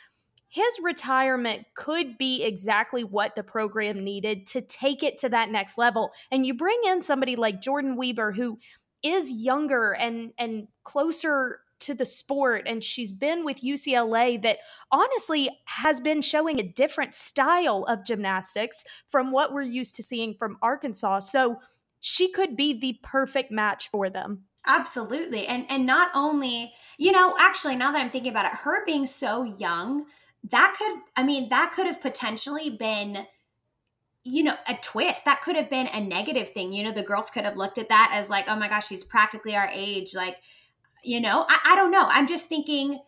his 0.48 0.78
retirement 0.82 1.66
could 1.74 2.16
be 2.16 2.42
exactly 2.42 3.04
what 3.04 3.36
the 3.36 3.42
program 3.42 4.02
needed 4.02 4.46
to 4.48 4.62
take 4.62 5.02
it 5.02 5.18
to 5.18 5.28
that 5.28 5.50
next 5.50 5.76
level. 5.76 6.10
And 6.30 6.46
you 6.46 6.54
bring 6.54 6.80
in 6.86 7.02
somebody 7.02 7.36
like 7.36 7.60
Jordyn 7.60 7.96
Wieber, 7.96 8.34
who 8.34 8.58
is 9.02 9.30
younger 9.30 9.92
and 9.92 10.32
and 10.38 10.68
closer 10.84 11.60
to 11.80 11.94
the 11.94 12.04
sport 12.04 12.64
and 12.66 12.82
she's 12.82 13.12
been 13.12 13.44
with 13.44 13.62
UCLA 13.62 14.42
that 14.42 14.58
honestly 14.90 15.48
has 15.66 16.00
been 16.00 16.20
showing 16.20 16.58
a 16.58 16.64
different 16.72 17.14
style 17.14 17.84
of 17.84 18.04
gymnastics 18.04 18.82
from 19.12 19.30
what 19.30 19.52
we're 19.52 19.62
used 19.62 19.94
to 19.94 20.02
seeing 20.02 20.34
from 20.34 20.58
Arkansas. 20.60 21.20
So 21.20 21.60
she 22.00 22.32
could 22.32 22.56
be 22.56 22.78
the 22.78 22.98
perfect 23.02 23.52
match 23.52 23.90
for 23.90 24.10
them. 24.10 24.44
Absolutely. 24.66 25.46
And 25.46 25.66
and 25.68 25.86
not 25.86 26.10
only, 26.14 26.72
you 26.98 27.12
know, 27.12 27.36
actually 27.38 27.76
now 27.76 27.92
that 27.92 28.00
I'm 28.00 28.10
thinking 28.10 28.32
about 28.32 28.46
it, 28.46 28.58
her 28.64 28.84
being 28.84 29.06
so 29.06 29.44
young, 29.44 30.06
that 30.44 30.74
could 30.78 31.00
i 31.16 31.22
mean 31.22 31.48
that 31.48 31.72
could 31.72 31.86
have 31.86 32.00
potentially 32.00 32.70
been 32.70 33.26
you 34.28 34.42
know 34.42 34.54
a 34.68 34.74
twist. 34.74 35.24
That 35.24 35.40
could 35.40 35.56
have 35.56 35.70
been 35.70 35.88
a 35.88 36.00
negative 36.00 36.50
thing. 36.50 36.72
You 36.72 36.84
know 36.84 36.92
the 36.92 37.02
girls 37.02 37.30
could 37.30 37.44
have 37.44 37.56
looked 37.56 37.78
at 37.78 37.88
that 37.88 38.10
as 38.12 38.30
like 38.30 38.46
oh 38.48 38.56
my 38.56 38.68
gosh 38.68 38.88
she's 38.88 39.04
practically 39.04 39.56
our 39.56 39.68
age. 39.72 40.14
Like 40.14 40.36
you 41.04 41.20
know 41.20 41.46
i, 41.48 41.58
I 41.64 41.76
don't 41.76 41.90
know. 41.90 42.04
I'm 42.08 42.28
just 42.28 42.48
thinking 42.48 43.00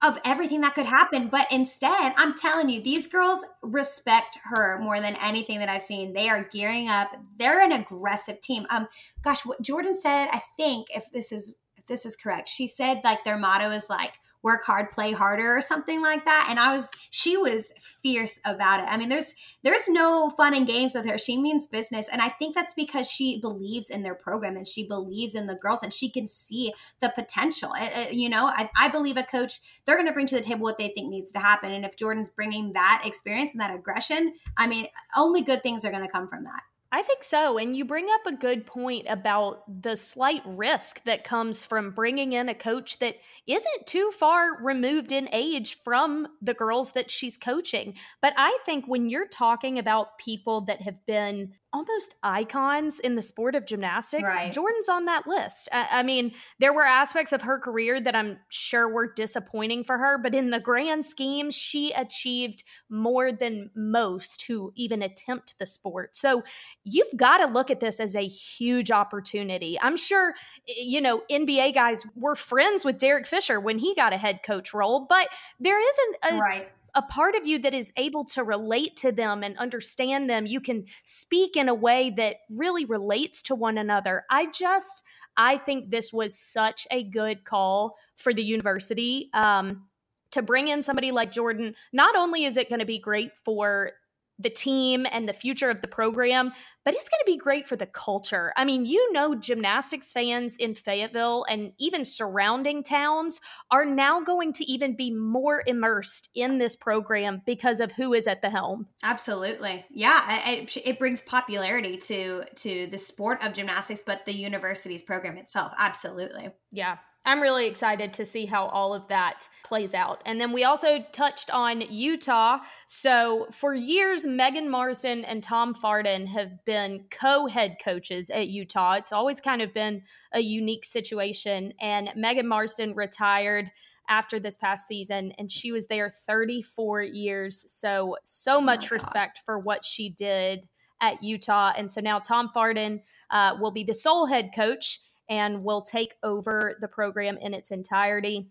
of 0.00 0.20
everything 0.24 0.60
that 0.60 0.76
could 0.76 0.86
happen. 0.86 1.28
But 1.28 1.50
instead 1.50 2.12
i'm 2.16 2.34
telling 2.34 2.68
you 2.68 2.82
these 2.82 3.06
girls 3.06 3.44
respect 3.62 4.38
her 4.44 4.78
more 4.80 5.00
than 5.00 5.16
anything 5.16 5.58
that 5.58 5.68
i've 5.68 5.82
seen. 5.82 6.12
They 6.12 6.28
are 6.28 6.48
gearing 6.52 6.88
up. 6.88 7.16
They're 7.38 7.62
an 7.62 7.72
aggressive 7.72 8.40
team. 8.40 8.66
Um 8.70 8.86
gosh 9.22 9.44
what 9.44 9.62
jordyn 9.62 9.94
said 9.94 10.28
i 10.32 10.40
think 10.56 10.88
if 10.94 11.10
this 11.12 11.32
is 11.32 11.54
if 11.76 11.86
this 11.86 12.06
is 12.06 12.14
correct 12.14 12.48
she 12.48 12.66
said 12.66 13.00
like 13.02 13.24
their 13.24 13.38
motto 13.38 13.70
is 13.70 13.90
like 13.90 14.14
work 14.42 14.64
hard 14.64 14.90
play 14.90 15.12
harder 15.12 15.56
or 15.56 15.60
something 15.60 16.00
like 16.00 16.24
that. 16.24 16.46
And 16.48 16.58
i 16.58 16.72
was 16.72 16.90
she 17.10 17.36
was 17.36 17.72
fierce 18.02 18.38
about 18.44 18.80
it. 18.80 18.86
I 18.88 18.96
mean 18.96 19.08
there's 19.08 19.34
there's 19.62 19.88
no 19.88 20.30
fun 20.30 20.54
and 20.54 20.66
games 20.66 20.94
with 20.94 21.06
her. 21.06 21.18
She 21.18 21.36
means 21.36 21.66
business. 21.66 22.08
And 22.10 22.22
i 22.22 22.28
think 22.28 22.54
that's 22.54 22.74
because 22.74 23.10
she 23.10 23.40
believes 23.40 23.90
in 23.90 24.02
their 24.02 24.14
program 24.14 24.56
and 24.56 24.66
she 24.66 24.86
believes 24.86 25.34
in 25.34 25.46
the 25.46 25.54
girls 25.54 25.82
and 25.82 25.92
she 25.92 26.10
can 26.10 26.28
see 26.28 26.72
the 27.00 27.12
potential. 27.14 27.70
It, 27.76 28.08
it, 28.08 28.14
you 28.14 28.28
know 28.28 28.46
I, 28.46 28.68
I 28.78 28.88
believe 28.88 29.16
a 29.16 29.24
coach 29.24 29.60
they're 29.86 29.96
going 29.96 30.06
to 30.06 30.12
bring 30.12 30.26
to 30.26 30.34
the 30.34 30.40
table 30.40 30.62
what 30.62 30.78
they 30.78 30.88
think 30.88 31.08
needs 31.08 31.32
to 31.32 31.38
happen. 31.38 31.72
And 31.72 31.84
if 31.84 31.96
jordyn's 31.96 32.30
bringing 32.30 32.72
that 32.72 33.02
experience 33.04 33.52
and 33.52 33.60
that 33.60 33.74
aggression 33.74 34.34
i 34.56 34.66
mean 34.66 34.86
only 35.16 35.42
good 35.42 35.62
things 35.62 35.84
are 35.84 35.90
going 35.90 36.04
to 36.04 36.12
come 36.12 36.28
from 36.28 36.44
that 36.44 36.62
I 36.90 37.02
think 37.02 37.22
so. 37.22 37.58
And 37.58 37.76
you 37.76 37.84
bring 37.84 38.06
up 38.10 38.26
a 38.26 38.36
good 38.36 38.64
point 38.64 39.06
about 39.10 39.62
the 39.82 39.94
slight 39.94 40.40
risk 40.46 41.04
that 41.04 41.22
comes 41.22 41.62
from 41.62 41.90
bringing 41.90 42.32
in 42.32 42.48
a 42.48 42.54
coach 42.54 42.98
that 43.00 43.16
isn't 43.46 43.86
too 43.86 44.10
far 44.18 44.62
removed 44.62 45.12
in 45.12 45.28
age 45.30 45.82
from 45.84 46.28
the 46.40 46.54
girls 46.54 46.92
that 46.92 47.10
she's 47.10 47.36
coaching. 47.36 47.94
But 48.22 48.32
I 48.38 48.58
think 48.64 48.86
when 48.86 49.10
you're 49.10 49.28
talking 49.28 49.78
about 49.78 50.16
people 50.18 50.62
that 50.62 50.80
have 50.80 51.04
been 51.04 51.52
almost 51.72 52.14
icons 52.22 52.98
in 52.98 53.14
the 53.14 53.22
sport 53.22 53.54
of 53.54 53.66
gymnastics. 53.66 54.28
Right. 54.28 54.52
Jordyn's 54.52 54.88
on 54.88 55.04
that 55.04 55.26
list. 55.26 55.68
I, 55.70 55.88
I, 55.90 56.02
mean, 56.02 56.32
there 56.58 56.72
were 56.72 56.84
aspects 56.84 57.32
of 57.32 57.42
her 57.42 57.58
career 57.58 58.00
that 58.00 58.16
I'm 58.16 58.38
sure 58.48 58.88
were 58.88 59.12
disappointing 59.12 59.84
for 59.84 59.98
her, 59.98 60.16
but 60.18 60.34
in 60.34 60.50
the 60.50 60.60
grand 60.60 61.04
scheme, 61.04 61.50
she 61.50 61.92
achieved 61.92 62.64
more 62.88 63.32
than 63.32 63.70
most 63.74 64.42
who 64.46 64.72
even 64.76 65.02
attempt 65.02 65.58
the 65.58 65.66
sport. 65.66 66.16
So 66.16 66.42
you've 66.84 67.14
got 67.16 67.38
to 67.38 67.46
look 67.46 67.70
at 67.70 67.80
this 67.80 68.00
as 68.00 68.16
a 68.16 68.26
huge 68.26 68.90
opportunity. 68.90 69.78
I'm 69.80 69.96
sure, 69.96 70.34
you 70.66 71.02
know, 71.02 71.22
NBA 71.30 71.74
guys 71.74 72.02
were 72.16 72.34
friends 72.34 72.84
with 72.84 72.98
Derek 72.98 73.26
Fisher 73.26 73.60
when 73.60 73.78
he 73.78 73.94
got 73.94 74.14
a 74.14 74.18
head 74.18 74.40
coach 74.42 74.72
role, 74.72 75.06
but 75.08 75.28
there 75.60 75.78
isn't 75.78 76.16
a. 76.30 76.38
Right 76.38 76.68
a 76.94 77.02
part 77.02 77.34
of 77.34 77.46
you 77.46 77.58
that 77.60 77.74
is 77.74 77.92
able 77.96 78.24
to 78.24 78.44
relate 78.44 78.96
to 78.96 79.12
them 79.12 79.42
and 79.42 79.56
understand 79.58 80.28
them. 80.28 80.46
You 80.46 80.60
can 80.60 80.84
speak 81.04 81.56
in 81.56 81.68
a 81.68 81.74
way 81.74 82.10
that 82.16 82.36
really 82.50 82.84
relates 82.84 83.42
to 83.42 83.54
one 83.54 83.78
another. 83.78 84.24
I 84.30 84.46
just, 84.50 85.02
I 85.36 85.58
think 85.58 85.90
this 85.90 86.12
was 86.12 86.38
such 86.38 86.86
a 86.90 87.04
good 87.04 87.44
call 87.44 87.96
for 88.16 88.32
the 88.34 88.42
university. 88.42 89.30
Um, 89.34 89.88
to 90.32 90.42
bring 90.42 90.68
in 90.68 90.82
somebody 90.82 91.10
like 91.10 91.32
Jordyn, 91.32 91.74
not 91.92 92.14
only 92.14 92.44
is 92.44 92.56
it 92.56 92.68
going 92.68 92.80
to 92.80 92.86
be 92.86 92.98
great 92.98 93.32
for 93.44 93.92
the 94.38 94.50
team 94.50 95.06
and 95.10 95.28
the 95.28 95.32
future 95.32 95.68
of 95.68 95.80
the 95.82 95.88
program, 95.88 96.52
but 96.84 96.94
it's 96.94 97.08
going 97.08 97.20
to 97.20 97.26
be 97.26 97.36
great 97.36 97.66
for 97.66 97.76
the 97.76 97.86
culture. 97.86 98.52
I 98.56 98.64
mean, 98.64 98.86
you 98.86 99.12
know, 99.12 99.34
gymnastics 99.34 100.12
fans 100.12 100.56
in 100.56 100.74
Fayetteville 100.74 101.44
and 101.48 101.72
even 101.78 102.04
surrounding 102.04 102.82
towns 102.82 103.40
are 103.70 103.84
now 103.84 104.20
going 104.20 104.52
to 104.54 104.64
even 104.64 104.96
be 104.96 105.10
more 105.10 105.62
immersed 105.66 106.30
in 106.34 106.58
this 106.58 106.76
program 106.76 107.42
because 107.44 107.80
of 107.80 107.92
who 107.92 108.14
is 108.14 108.26
at 108.26 108.40
the 108.40 108.50
helm. 108.50 108.86
Absolutely, 109.02 109.84
yeah, 109.90 110.48
it, 110.48 110.76
it 110.84 110.98
brings 110.98 111.22
popularity 111.22 111.96
to 111.96 112.44
to 112.56 112.86
the 112.86 112.98
sport 112.98 113.44
of 113.44 113.54
gymnastics, 113.54 114.02
but 114.06 114.24
the 114.24 114.34
university's 114.34 115.02
program 115.02 115.36
itself. 115.36 115.72
Absolutely, 115.78 116.50
yeah. 116.70 116.98
I'm 117.28 117.42
really 117.42 117.66
excited 117.66 118.14
to 118.14 118.24
see 118.24 118.46
how 118.46 118.68
all 118.68 118.94
of 118.94 119.06
that 119.08 119.46
plays 119.62 119.92
out. 119.92 120.22
And 120.24 120.40
then 120.40 120.50
we 120.50 120.64
also 120.64 121.04
touched 121.12 121.50
on 121.50 121.82
Utah. 121.82 122.60
So 122.86 123.48
for 123.52 123.74
years, 123.74 124.24
Megan 124.24 124.70
Marsden 124.70 125.26
and 125.26 125.42
Tom 125.42 125.74
Farden 125.74 126.26
have 126.28 126.64
been 126.64 127.04
co 127.10 127.46
head 127.46 127.76
coaches 127.84 128.30
at 128.30 128.48
Utah. 128.48 128.94
It's 128.94 129.12
always 129.12 129.42
kind 129.42 129.60
of 129.60 129.74
been 129.74 130.04
a 130.32 130.40
unique 130.40 130.86
situation. 130.86 131.74
And 131.82 132.08
Megan 132.16 132.48
Marsden 132.48 132.94
retired 132.94 133.70
after 134.08 134.40
this 134.40 134.56
past 134.56 134.88
season 134.88 135.32
and 135.36 135.52
she 135.52 135.70
was 135.70 135.86
there 135.86 136.08
34 136.08 137.02
years. 137.02 137.66
So, 137.68 138.16
so 138.22 138.56
oh 138.56 138.60
much 138.62 138.90
respect 138.90 139.42
for 139.44 139.58
what 139.58 139.84
she 139.84 140.08
did 140.08 140.66
at 141.02 141.22
Utah. 141.22 141.74
And 141.76 141.90
so 141.90 142.00
now 142.00 142.20
Tom 142.20 142.48
Farden 142.54 143.02
uh, 143.30 143.56
will 143.60 143.70
be 143.70 143.84
the 143.84 143.92
sole 143.92 144.24
head 144.24 144.52
coach 144.56 145.02
and 145.28 145.64
will 145.64 145.82
take 145.82 146.14
over 146.22 146.76
the 146.80 146.88
program 146.88 147.38
in 147.38 147.54
its 147.54 147.70
entirety 147.70 148.50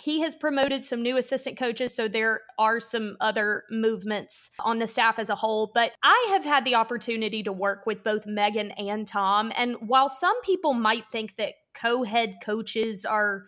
he 0.00 0.20
has 0.20 0.34
promoted 0.34 0.84
some 0.84 1.02
new 1.02 1.16
assistant 1.16 1.58
coaches, 1.58 1.94
so 1.94 2.08
there 2.08 2.42
are 2.58 2.80
some 2.80 3.16
other 3.20 3.64
movements 3.70 4.50
on 4.60 4.78
the 4.78 4.86
staff 4.86 5.18
as 5.18 5.28
a 5.28 5.34
whole. 5.34 5.70
But 5.74 5.92
I 6.02 6.28
have 6.30 6.44
had 6.44 6.64
the 6.64 6.76
opportunity 6.76 7.42
to 7.42 7.52
work 7.52 7.86
with 7.86 8.04
both 8.04 8.26
Megan 8.26 8.70
and 8.72 9.06
Tom. 9.06 9.52
And 9.56 9.76
while 9.86 10.08
some 10.08 10.40
people 10.42 10.74
might 10.74 11.04
think 11.10 11.36
that 11.36 11.54
co 11.74 12.02
head 12.04 12.36
coaches 12.44 13.04
are 13.04 13.46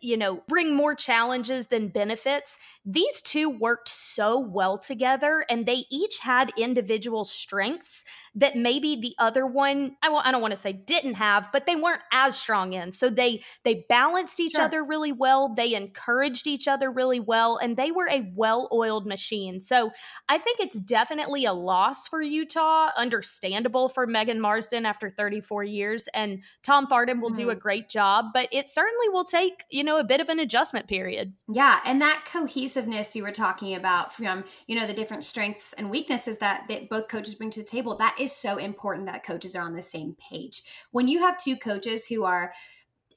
you 0.00 0.16
know, 0.16 0.42
bring 0.48 0.74
more 0.74 0.94
challenges 0.94 1.66
than 1.66 1.88
benefits. 1.88 2.58
These 2.84 3.22
two 3.22 3.48
worked 3.48 3.88
so 3.88 4.38
well 4.38 4.78
together 4.78 5.44
and 5.50 5.66
they 5.66 5.84
each 5.90 6.18
had 6.20 6.52
individual 6.56 7.24
strengths 7.24 8.04
that 8.34 8.56
maybe 8.56 8.96
the 8.96 9.14
other 9.18 9.46
one 9.46 9.96
I, 10.02 10.08
I 10.08 10.30
don't 10.30 10.40
want 10.40 10.52
to 10.52 10.60
say 10.60 10.72
didn't 10.72 11.14
have, 11.14 11.50
but 11.52 11.66
they 11.66 11.76
weren't 11.76 12.02
as 12.12 12.38
strong 12.38 12.72
in. 12.72 12.92
So 12.92 13.10
they 13.10 13.42
they 13.64 13.84
balanced 13.88 14.40
each 14.40 14.52
sure. 14.52 14.62
other 14.62 14.84
really 14.84 15.12
well, 15.12 15.54
they 15.54 15.74
encouraged 15.74 16.46
each 16.46 16.68
other 16.68 16.90
really 16.90 17.20
well 17.20 17.56
and 17.56 17.76
they 17.76 17.90
were 17.90 18.08
a 18.08 18.30
well-oiled 18.34 19.06
machine. 19.06 19.60
So 19.60 19.90
I 20.28 20.38
think 20.38 20.60
it's 20.60 20.78
definitely 20.78 21.44
a 21.44 21.52
loss 21.52 22.06
for 22.06 22.22
Utah, 22.22 22.90
understandable 22.96 23.88
for 23.88 24.06
Megan 24.06 24.40
Marsden 24.40 24.86
after 24.86 25.10
34 25.10 25.64
years 25.64 26.08
and 26.14 26.42
Tom 26.62 26.86
Farden 26.86 27.20
will 27.20 27.30
mm-hmm. 27.30 27.36
do 27.36 27.50
a 27.50 27.52
mm-hmm. 27.52 27.60
great 27.60 27.88
job, 27.88 28.26
but 28.32 28.48
it 28.52 28.68
certainly 28.68 29.08
will 29.08 29.24
take 29.24 29.64
you 29.70 29.82
know, 29.82 29.98
a 29.98 30.04
bit 30.04 30.20
of 30.20 30.28
an 30.28 30.38
adjustment 30.38 30.86
period. 30.86 31.32
Yeah. 31.52 31.80
And 31.84 32.00
that 32.00 32.28
cohesiveness 32.30 33.16
you 33.16 33.22
were 33.22 33.32
talking 33.32 33.74
about 33.74 34.14
from, 34.14 34.44
you 34.66 34.76
know, 34.76 34.86
the 34.86 34.92
different 34.92 35.24
strengths 35.24 35.72
and 35.72 35.90
weaknesses 35.90 36.38
that, 36.38 36.64
that 36.68 36.88
both 36.88 37.08
coaches 37.08 37.34
bring 37.34 37.50
to 37.50 37.60
the 37.60 37.66
table, 37.66 37.96
that 37.96 38.16
is 38.20 38.32
so 38.32 38.58
important 38.58 39.06
that 39.06 39.24
coaches 39.24 39.56
are 39.56 39.62
on 39.62 39.74
the 39.74 39.82
same 39.82 40.16
page. 40.30 40.62
When 40.92 41.08
you 41.08 41.20
have 41.20 41.42
two 41.42 41.56
coaches 41.56 42.06
who 42.06 42.24
are, 42.24 42.52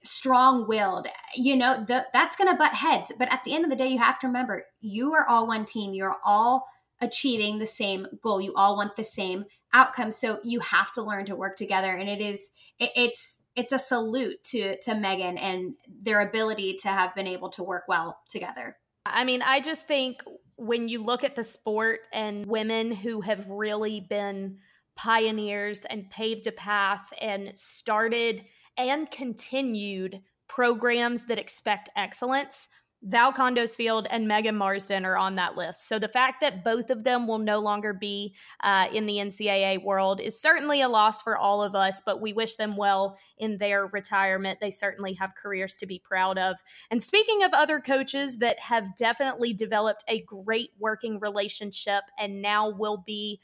strong 0.01 0.65
willed 0.65 1.08
you 1.36 1.58
know 1.58 1.84
the, 1.86 2.06
that's 2.13 2.38
going 2.38 2.50
to 2.50 2.56
butt 2.56 2.74
heads 2.74 3.12
but 3.20 3.32
at 3.34 3.44
the 3.44 3.53
end 3.53 3.65
of 3.65 3.70
the 3.70 3.75
day 3.75 3.88
you 3.88 3.98
have 3.98 4.18
to 4.18 4.27
remember 4.27 4.63
you 4.79 5.13
are 5.13 5.27
all 5.27 5.46
one 5.46 5.65
team 5.65 5.94
you're 5.94 6.15
all 6.24 6.65
achieving 7.01 7.60
the 7.60 7.68
same 7.68 8.08
goal 8.22 8.39
you 8.39 8.53
all 8.56 8.77
want 8.77 8.96
the 8.96 9.03
same 9.03 9.44
outcome 9.74 10.10
so 10.10 10.39
you 10.41 10.62
have 10.62 10.94
to 10.94 11.01
learn 11.01 11.25
to 11.25 11.36
work 11.36 11.58
together 11.58 11.91
and 11.98 12.08
it 12.08 12.22
is 12.22 12.51
it, 12.79 12.91
it's 12.96 13.44
it's 13.60 13.74
a 13.74 13.80
salute 13.80 14.42
to 14.44 14.78
to 14.80 14.96
megan 14.96 15.38
and 15.38 15.74
their 16.01 16.22
ability 16.22 16.75
to 16.82 16.88
have 16.88 17.13
been 17.13 17.28
able 17.28 17.50
to 17.50 17.63
work 17.63 17.84
well 17.88 18.20
together. 18.30 18.78
I 19.06 19.24
mean 19.24 19.42
i 19.42 19.60
just 19.60 19.88
think 19.88 20.22
when 20.56 20.88
you 20.89 21.04
look 21.04 21.24
at 21.24 21.36
the 21.36 21.44
sport 21.44 22.01
and 22.12 22.46
women 22.46 22.92
who 22.92 23.22
have 23.22 23.46
really 23.50 24.01
been 24.01 24.58
pioneers 24.96 25.86
and 25.86 26.10
paved 26.10 26.48
a 26.48 26.51
path 26.51 27.06
and 27.22 27.58
started 27.58 28.44
and 28.78 29.10
continued 29.10 30.22
programs 30.50 31.24
that 31.28 31.39
expect 31.39 31.89
excellence 31.96 32.68
Val 33.03 33.32
Kondos 33.32 33.77
Field 33.77 34.08
and 34.10 34.27
Megan 34.27 34.58
Marsden 34.58 35.06
are 35.06 35.18
on 35.18 35.36
that 35.36 35.56
list. 35.56 35.88
So 35.88 36.00
the 36.00 36.10
fact 36.10 36.41
that 36.41 36.65
both 36.65 36.89
of 36.89 37.06
them 37.06 37.27
will 37.27 37.38
no 37.38 37.60
longer 37.60 37.94
be 37.94 38.36
uh, 38.62 38.88
in 38.94 39.06
the 39.06 39.15
NCAA 39.15 39.82
world 39.84 40.20
is 40.20 40.39
certainly 40.39 40.82
a 40.82 40.89
loss 40.89 41.22
for 41.22 41.38
all 41.38 41.63
of 41.63 41.75
us, 41.75 42.01
but 42.06 42.20
we 42.20 42.34
wish 42.34 42.56
them 42.56 42.75
well 42.75 43.18
in 43.38 43.58
their 43.58 43.88
retirement. 43.88 44.60
They 44.60 44.72
certainly 44.72 45.13
have 45.13 45.34
careers 45.36 45.75
to 45.77 45.86
be 45.86 46.00
proud 46.00 46.38
of. 46.38 46.58
And 46.91 47.01
speaking 47.01 47.44
of 47.44 47.53
other 47.53 47.79
coaches 47.79 48.38
that 48.39 48.60
have 48.60 48.96
definitely 48.98 49.53
developed 49.53 50.03
a 50.10 50.22
great 50.24 50.72
working 50.77 51.20
relationship 51.22 52.03
and 52.20 52.41
now 52.41 52.70
will 52.70 53.03
be 53.06 53.39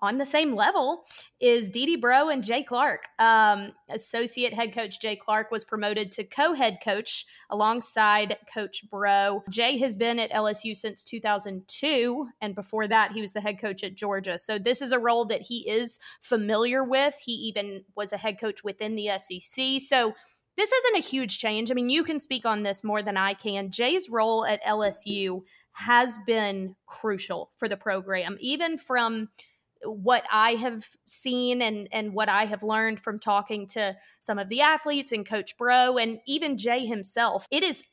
on 0.00 0.18
the 0.18 0.24
same 0.24 0.54
level 0.54 1.04
is 1.40 1.70
Dee 1.70 1.86
Dee 1.86 1.96
Breaux 1.96 2.28
and 2.28 2.42
Jay 2.42 2.62
Clark. 2.62 3.08
Um, 3.18 3.72
associate 3.88 4.54
head 4.54 4.72
coach 4.72 5.00
Jay 5.00 5.16
Clark 5.16 5.50
was 5.50 5.64
promoted 5.64 6.12
to 6.12 6.24
co 6.24 6.52
head 6.52 6.78
coach 6.82 7.26
alongside 7.50 8.36
Coach 8.52 8.88
Breaux. 8.90 9.42
Jay 9.50 9.78
has 9.78 9.96
been 9.96 10.18
at 10.18 10.30
LSU 10.30 10.76
since 10.76 11.04
2002, 11.04 12.28
and 12.40 12.54
before 12.54 12.86
that, 12.86 13.12
he 13.12 13.20
was 13.20 13.32
the 13.32 13.40
head 13.40 13.60
coach 13.60 13.82
at 13.82 13.94
Georgia. 13.94 14.38
So, 14.38 14.58
this 14.58 14.82
is 14.82 14.92
a 14.92 14.98
role 14.98 15.24
that 15.26 15.42
he 15.42 15.68
is 15.68 15.98
familiar 16.20 16.84
with. 16.84 17.16
He 17.24 17.32
even 17.32 17.84
was 17.96 18.12
a 18.12 18.18
head 18.18 18.40
coach 18.40 18.62
within 18.62 18.94
the 18.94 19.10
SEC. 19.18 19.80
So, 19.80 20.14
this 20.56 20.72
isn't 20.72 20.96
a 20.96 21.08
huge 21.08 21.38
change. 21.38 21.70
I 21.70 21.74
mean, 21.74 21.88
you 21.88 22.02
can 22.02 22.18
speak 22.18 22.44
on 22.44 22.64
this 22.64 22.82
more 22.82 23.00
than 23.00 23.16
I 23.16 23.34
can. 23.34 23.70
Jay's 23.70 24.10
role 24.10 24.44
at 24.44 24.62
LSU 24.64 25.42
has 25.72 26.18
been 26.26 26.74
crucial 26.86 27.52
for 27.56 27.68
the 27.68 27.76
program, 27.76 28.36
even 28.40 28.76
from 28.76 29.28
what 29.84 30.24
I 30.30 30.52
have 30.52 30.88
seen 31.06 31.62
and 31.62 31.88
and 31.92 32.12
what 32.12 32.28
I 32.28 32.46
have 32.46 32.62
learned 32.62 33.00
from 33.00 33.18
talking 33.18 33.66
to 33.68 33.96
some 34.20 34.38
of 34.38 34.48
the 34.48 34.60
athletes 34.60 35.12
and 35.12 35.26
Coach 35.26 35.56
Breaux 35.56 35.96
and 35.96 36.20
even 36.26 36.58
Jay 36.58 36.86
himself, 36.86 37.46
it 37.50 37.62
is 37.62 37.84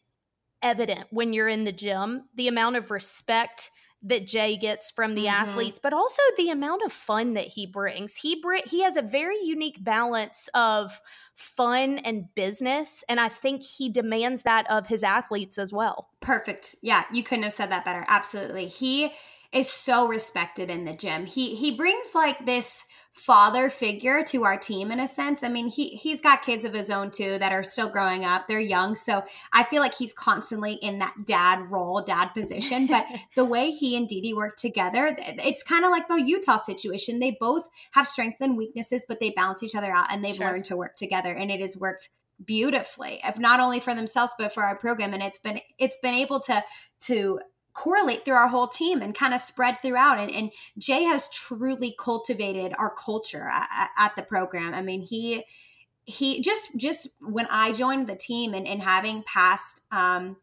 evident 0.62 1.08
when 1.12 1.34
you're 1.34 1.50
in 1.50 1.64
the 1.64 1.72
gym 1.72 2.24
the 2.36 2.48
amount 2.48 2.76
of 2.76 2.92
respect 2.92 3.70
that 4.06 4.28
Jay 4.28 4.56
gets 4.56 4.92
from 4.92 5.16
the 5.16 5.26
mm-hmm. 5.26 5.50
athletes, 5.50 5.80
but 5.82 5.92
also 5.92 6.22
the 6.38 6.52
amount 6.52 6.84
of 6.84 6.94
fun 6.94 7.34
that 7.34 7.48
he 7.48 7.66
brings. 7.66 8.16
He 8.16 8.40
br- 8.40 8.58
he 8.66 8.84
has 8.84 8.98
a 8.98 9.02
very 9.02 9.38
unique 9.44 9.84
balance 9.84 10.48
of 10.54 11.02
fun 11.34 11.98
and 12.00 12.26
business, 12.36 13.04
and 13.10 13.20
I 13.20 13.30
think 13.30 13.64
he 13.64 13.90
demands 13.90 14.44
that 14.44 14.70
of 14.70 14.88
his 14.88 15.04
athletes 15.04 15.58
as 15.58 15.74
well. 15.74 16.10
Perfect. 16.22 16.76
Yeah, 16.82 17.04
you 17.12 17.24
couldn't 17.24 17.44
have 17.44 17.54
said 17.54 17.72
that 17.72 17.84
better. 17.84 18.06
Absolutely. 18.08 18.68
He 18.68 19.12
is 19.52 19.70
so 19.70 20.08
respected 20.08 20.70
in 20.70 20.86
the 20.86 20.94
gym. 20.94 21.26
He 21.26 21.56
he 21.56 21.76
brings 21.76 22.08
like 22.14 22.46
this 22.46 22.86
father 23.16 23.70
figure 23.70 24.22
to 24.26 24.44
our 24.44 24.58
team 24.58 24.92
in 24.92 25.00
a 25.00 25.08
sense. 25.08 25.42
I 25.42 25.48
mean, 25.48 25.70
he 25.70 25.90
he's 25.90 26.20
got 26.20 26.42
kids 26.42 26.66
of 26.66 26.74
his 26.74 26.92
own 26.92 27.12
too 27.12 27.40
that 27.40 27.54
are 27.54 27.64
still 27.64 27.88
growing 27.88 28.26
up. 28.26 28.48
They're 28.48 28.60
young, 28.60 28.96
so 28.96 29.24
I 29.54 29.64
feel 29.64 29.82
like 29.82 29.96
he's 29.96 30.14
constantly 30.14 30.74
in 30.74 31.00
that 31.00 31.16
dad 31.26 31.72
role, 31.72 32.02
dad 32.02 32.28
position. 32.34 32.88
But 32.88 33.06
the 33.36 33.46
way 33.46 33.72
he 33.72 33.96
and 33.96 34.08
Dee 34.08 34.34
work 34.34 34.58
together, 34.58 35.16
it's 35.18 35.64
kind 35.64 35.86
of 35.86 35.92
like 35.92 36.08
the 36.08 36.22
Utah 36.22 36.58
situation. 36.58 37.20
They 37.20 37.38
both 37.40 37.68
have 37.92 38.08
strengths 38.08 38.42
and 38.42 38.58
weaknesses, 38.58 39.06
but 39.08 39.20
they 39.20 39.30
balance 39.30 39.64
each 39.64 39.76
other 39.76 39.94
out, 39.94 40.12
and 40.12 40.24
they've 40.24 40.36
sure. 40.36 40.48
learned 40.48 40.66
to 40.66 40.76
work 40.76 40.96
together, 40.96 41.34
and 41.34 41.50
it 41.50 41.62
has 41.62 41.78
worked 41.78 42.10
beautifully 42.44 43.22
if 43.24 43.40
not 43.40 43.62
only 43.62 43.80
for 43.80 43.96
themselves 43.96 44.34
but 44.38 44.54
for 44.54 44.62
our 44.62 44.78
program 44.78 45.14
and 45.14 45.24
it's 45.24 45.40
been 45.40 45.58
it's 45.80 45.98
been 46.00 46.14
able 46.14 46.42
to 46.42 46.62
to 47.00 47.40
correlate 47.76 48.26
through 48.26 48.36
our 48.36 48.48
whole 48.48 48.68
team 48.68 49.02
and 49.02 49.14
kind 49.14 49.34
of 49.34 49.42
spread 49.42 49.82
throughout. 49.82 50.18
And, 50.18 50.32
and 50.32 50.52
Jay 50.78 51.04
has 51.04 51.30
truly 51.30 51.94
cultivated 52.00 52.74
our 52.80 52.90
culture 52.90 53.48
at, 53.52 53.90
at, 54.00 54.16
the 54.16 54.24
program. 54.24 54.74
I 54.74 54.82
mean, 54.82 55.02
he 55.02 55.44
he 56.06 56.42
just 56.42 56.76
just 56.78 57.10
when 57.20 57.48
I 57.52 57.72
joined 57.72 58.08
the 58.08 58.16
team 58.16 58.54
and, 58.54 58.66
and 58.68 58.82
having 58.82 59.24
passed 59.24 59.82
um, 59.92 60.38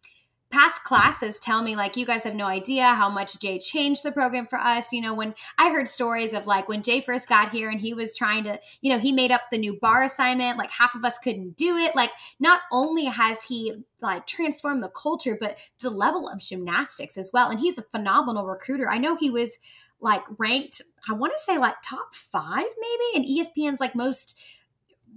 past 0.52 0.84
classes 0.84 1.38
tell 1.38 1.62
me 1.62 1.74
like 1.74 1.96
you 1.96 2.04
guys 2.04 2.24
have 2.24 2.34
no 2.34 2.46
idea 2.46 2.84
how 2.84 3.08
much 3.08 3.38
Jay 3.40 3.58
changed 3.58 4.02
the 4.02 4.12
program 4.12 4.46
for 4.46 4.58
us. 4.58 4.92
You 4.92 5.00
know, 5.00 5.14
when 5.14 5.34
I 5.56 5.70
heard 5.70 5.88
stories 5.88 6.34
of 6.34 6.46
like 6.46 6.68
when 6.68 6.82
Jay 6.82 7.00
first 7.00 7.28
got 7.28 7.50
here 7.50 7.70
and 7.70 7.80
he 7.80 7.94
was 7.94 8.14
trying 8.14 8.44
to, 8.44 8.60
you 8.82 8.92
know, 8.92 8.98
he 8.98 9.12
made 9.12 9.32
up 9.32 9.40
the 9.50 9.58
new 9.58 9.78
bar 9.80 10.04
assignment, 10.04 10.58
like 10.58 10.70
half 10.70 10.94
of 10.94 11.04
us 11.04 11.18
couldn't 11.18 11.56
do 11.56 11.78
it. 11.78 11.96
Like 11.96 12.10
not 12.38 12.60
only 12.70 13.06
has 13.06 13.42
he 13.42 13.72
like 14.02 14.26
transformed 14.26 14.82
the 14.82 14.90
culture, 14.90 15.36
but 15.40 15.56
the 15.80 15.90
level 15.90 16.28
of 16.28 16.40
gymnastics 16.40 17.16
as 17.16 17.30
well. 17.32 17.50
And 17.50 17.58
he's 17.58 17.78
a 17.78 17.82
phenomenal 17.82 18.46
recruiter. 18.46 18.88
I 18.88 18.98
know 18.98 19.16
he 19.16 19.30
was 19.30 19.58
like 20.00 20.22
ranked, 20.36 20.82
I 21.08 21.14
want 21.14 21.32
to 21.32 21.38
say 21.38 21.56
like 21.56 21.76
top 21.82 22.14
five 22.14 22.66
maybe, 22.80 23.16
and 23.16 23.24
ESPN's 23.24 23.80
like 23.80 23.94
most 23.94 24.38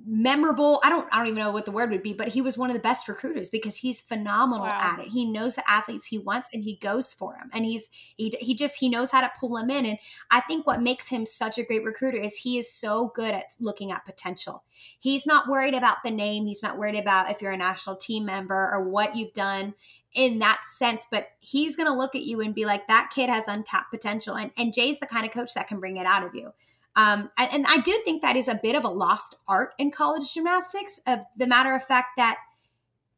memorable. 0.07 0.79
I 0.83 0.89
don't 0.89 1.07
i 1.11 1.17
don't 1.17 1.27
even 1.27 1.39
know 1.39 1.51
what 1.51 1.65
the 1.65 1.71
word 1.71 1.89
would 1.89 2.03
be 2.03 2.13
but 2.13 2.27
he 2.27 2.41
was 2.41 2.57
one 2.57 2.69
of 2.69 2.75
the 2.75 2.81
best 2.81 3.07
recruiters 3.07 3.49
because 3.49 3.75
he's 3.75 4.01
phenomenal 4.01 4.65
wow. 4.65 4.77
at 4.79 4.99
it. 4.99 5.07
He 5.07 5.25
knows 5.25 5.55
the 5.55 5.69
athletes 5.69 6.05
he 6.05 6.19
wants 6.19 6.49
and 6.53 6.63
he 6.63 6.75
goes 6.75 7.13
for 7.13 7.33
them 7.33 7.49
and 7.53 7.65
he's 7.65 7.89
he, 8.15 8.33
he 8.39 8.53
just 8.53 8.77
he 8.77 8.87
knows 8.87 9.09
how 9.09 9.21
to 9.21 9.31
pull 9.39 9.55
them 9.55 9.69
in. 9.69 9.85
And 9.85 9.97
i 10.31 10.41
think 10.41 10.67
what 10.67 10.81
makes 10.81 11.07
him 11.07 11.25
such 11.25 11.57
a 11.57 11.63
great 11.63 11.83
recruiter 11.83 12.17
is 12.17 12.37
he 12.37 12.57
is 12.57 12.71
so 12.71 13.11
good 13.15 13.33
at 13.33 13.45
looking 13.59 13.91
at 13.91 14.05
potential. 14.05 14.63
He's 14.99 15.25
not 15.25 15.49
worried 15.49 15.73
about 15.73 15.97
the 16.03 16.11
name. 16.11 16.45
He's 16.45 16.63
not 16.63 16.77
worried 16.77 16.99
about 16.99 17.31
if 17.31 17.41
you're 17.41 17.51
a 17.51 17.57
national 17.57 17.95
team 17.95 18.25
member 18.25 18.71
or 18.73 18.83
what 18.83 19.15
you've 19.15 19.33
done 19.33 19.73
in 20.13 20.39
that 20.39 20.61
sense 20.63 21.05
but 21.11 21.27
he's 21.41 21.75
going 21.75 21.91
to 21.91 21.97
look 21.97 22.15
at 22.15 22.23
you 22.23 22.39
and 22.39 22.55
be 22.55 22.63
like 22.63 22.87
that 22.87 23.11
kid 23.13 23.29
has 23.29 23.47
untapped 23.47 23.91
potential. 23.91 24.35
And 24.35 24.51
and 24.55 24.73
jay's 24.73 24.99
the 24.99 25.07
kind 25.07 25.25
of 25.25 25.31
coach 25.31 25.53
that 25.55 25.67
can 25.67 25.79
bring 25.79 25.97
it 25.97 26.05
out 26.05 26.23
of 26.23 26.35
you 26.35 26.51
um, 26.95 27.29
and 27.37 27.65
I 27.67 27.79
do 27.79 27.99
think 28.05 28.21
that 28.21 28.35
is 28.35 28.47
a 28.47 28.55
bit 28.55 28.75
of 28.75 28.85
a 28.85 28.89
lost 28.89 29.35
art 29.47 29.73
in 29.77 29.91
college 29.91 30.33
gymnastics. 30.33 30.99
Of 31.05 31.19
the 31.35 31.47
matter 31.47 31.75
of 31.75 31.83
fact 31.83 32.09
that 32.17 32.37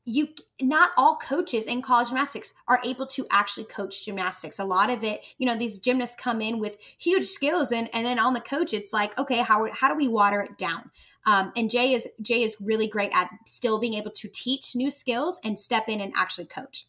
you 0.03 0.29
not 0.61 0.91
all 0.97 1.17
coaches 1.17 1.67
in 1.67 1.81
college 1.81 2.07
gymnastics 2.07 2.53
are 2.67 2.79
able 2.85 3.05
to 3.07 3.27
actually 3.29 3.65
coach 3.65 4.05
gymnastics. 4.05 4.57
A 4.57 4.63
lot 4.63 4.89
of 4.89 5.03
it, 5.03 5.21
you 5.37 5.45
know, 5.45 5.55
these 5.55 5.79
gymnasts 5.79 6.15
come 6.15 6.41
in 6.41 6.59
with 6.59 6.77
huge 6.97 7.25
skills, 7.25 7.71
and 7.71 7.89
and 7.93 8.05
then 8.05 8.17
on 8.17 8.33
the 8.33 8.39
coach, 8.39 8.73
it's 8.73 8.93
like, 8.93 9.17
okay, 9.19 9.39
how 9.39 9.69
how 9.71 9.89
do 9.89 9.95
we 9.95 10.07
water 10.07 10.39
it 10.41 10.57
down? 10.57 10.89
Um, 11.25 11.51
and 11.57 11.69
Jay 11.69 11.93
is 11.93 12.07
Jay 12.21 12.41
is 12.41 12.55
really 12.61 12.87
great 12.87 13.11
at 13.13 13.29
still 13.45 13.79
being 13.79 13.95
able 13.95 14.11
to 14.11 14.29
teach 14.29 14.75
new 14.75 14.89
skills 14.89 15.39
and 15.43 15.59
step 15.59 15.89
in 15.89 15.99
and 15.99 16.13
actually 16.15 16.45
coach. 16.45 16.85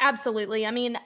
Absolutely. 0.00 0.66
I 0.66 0.72
mean, 0.72 0.98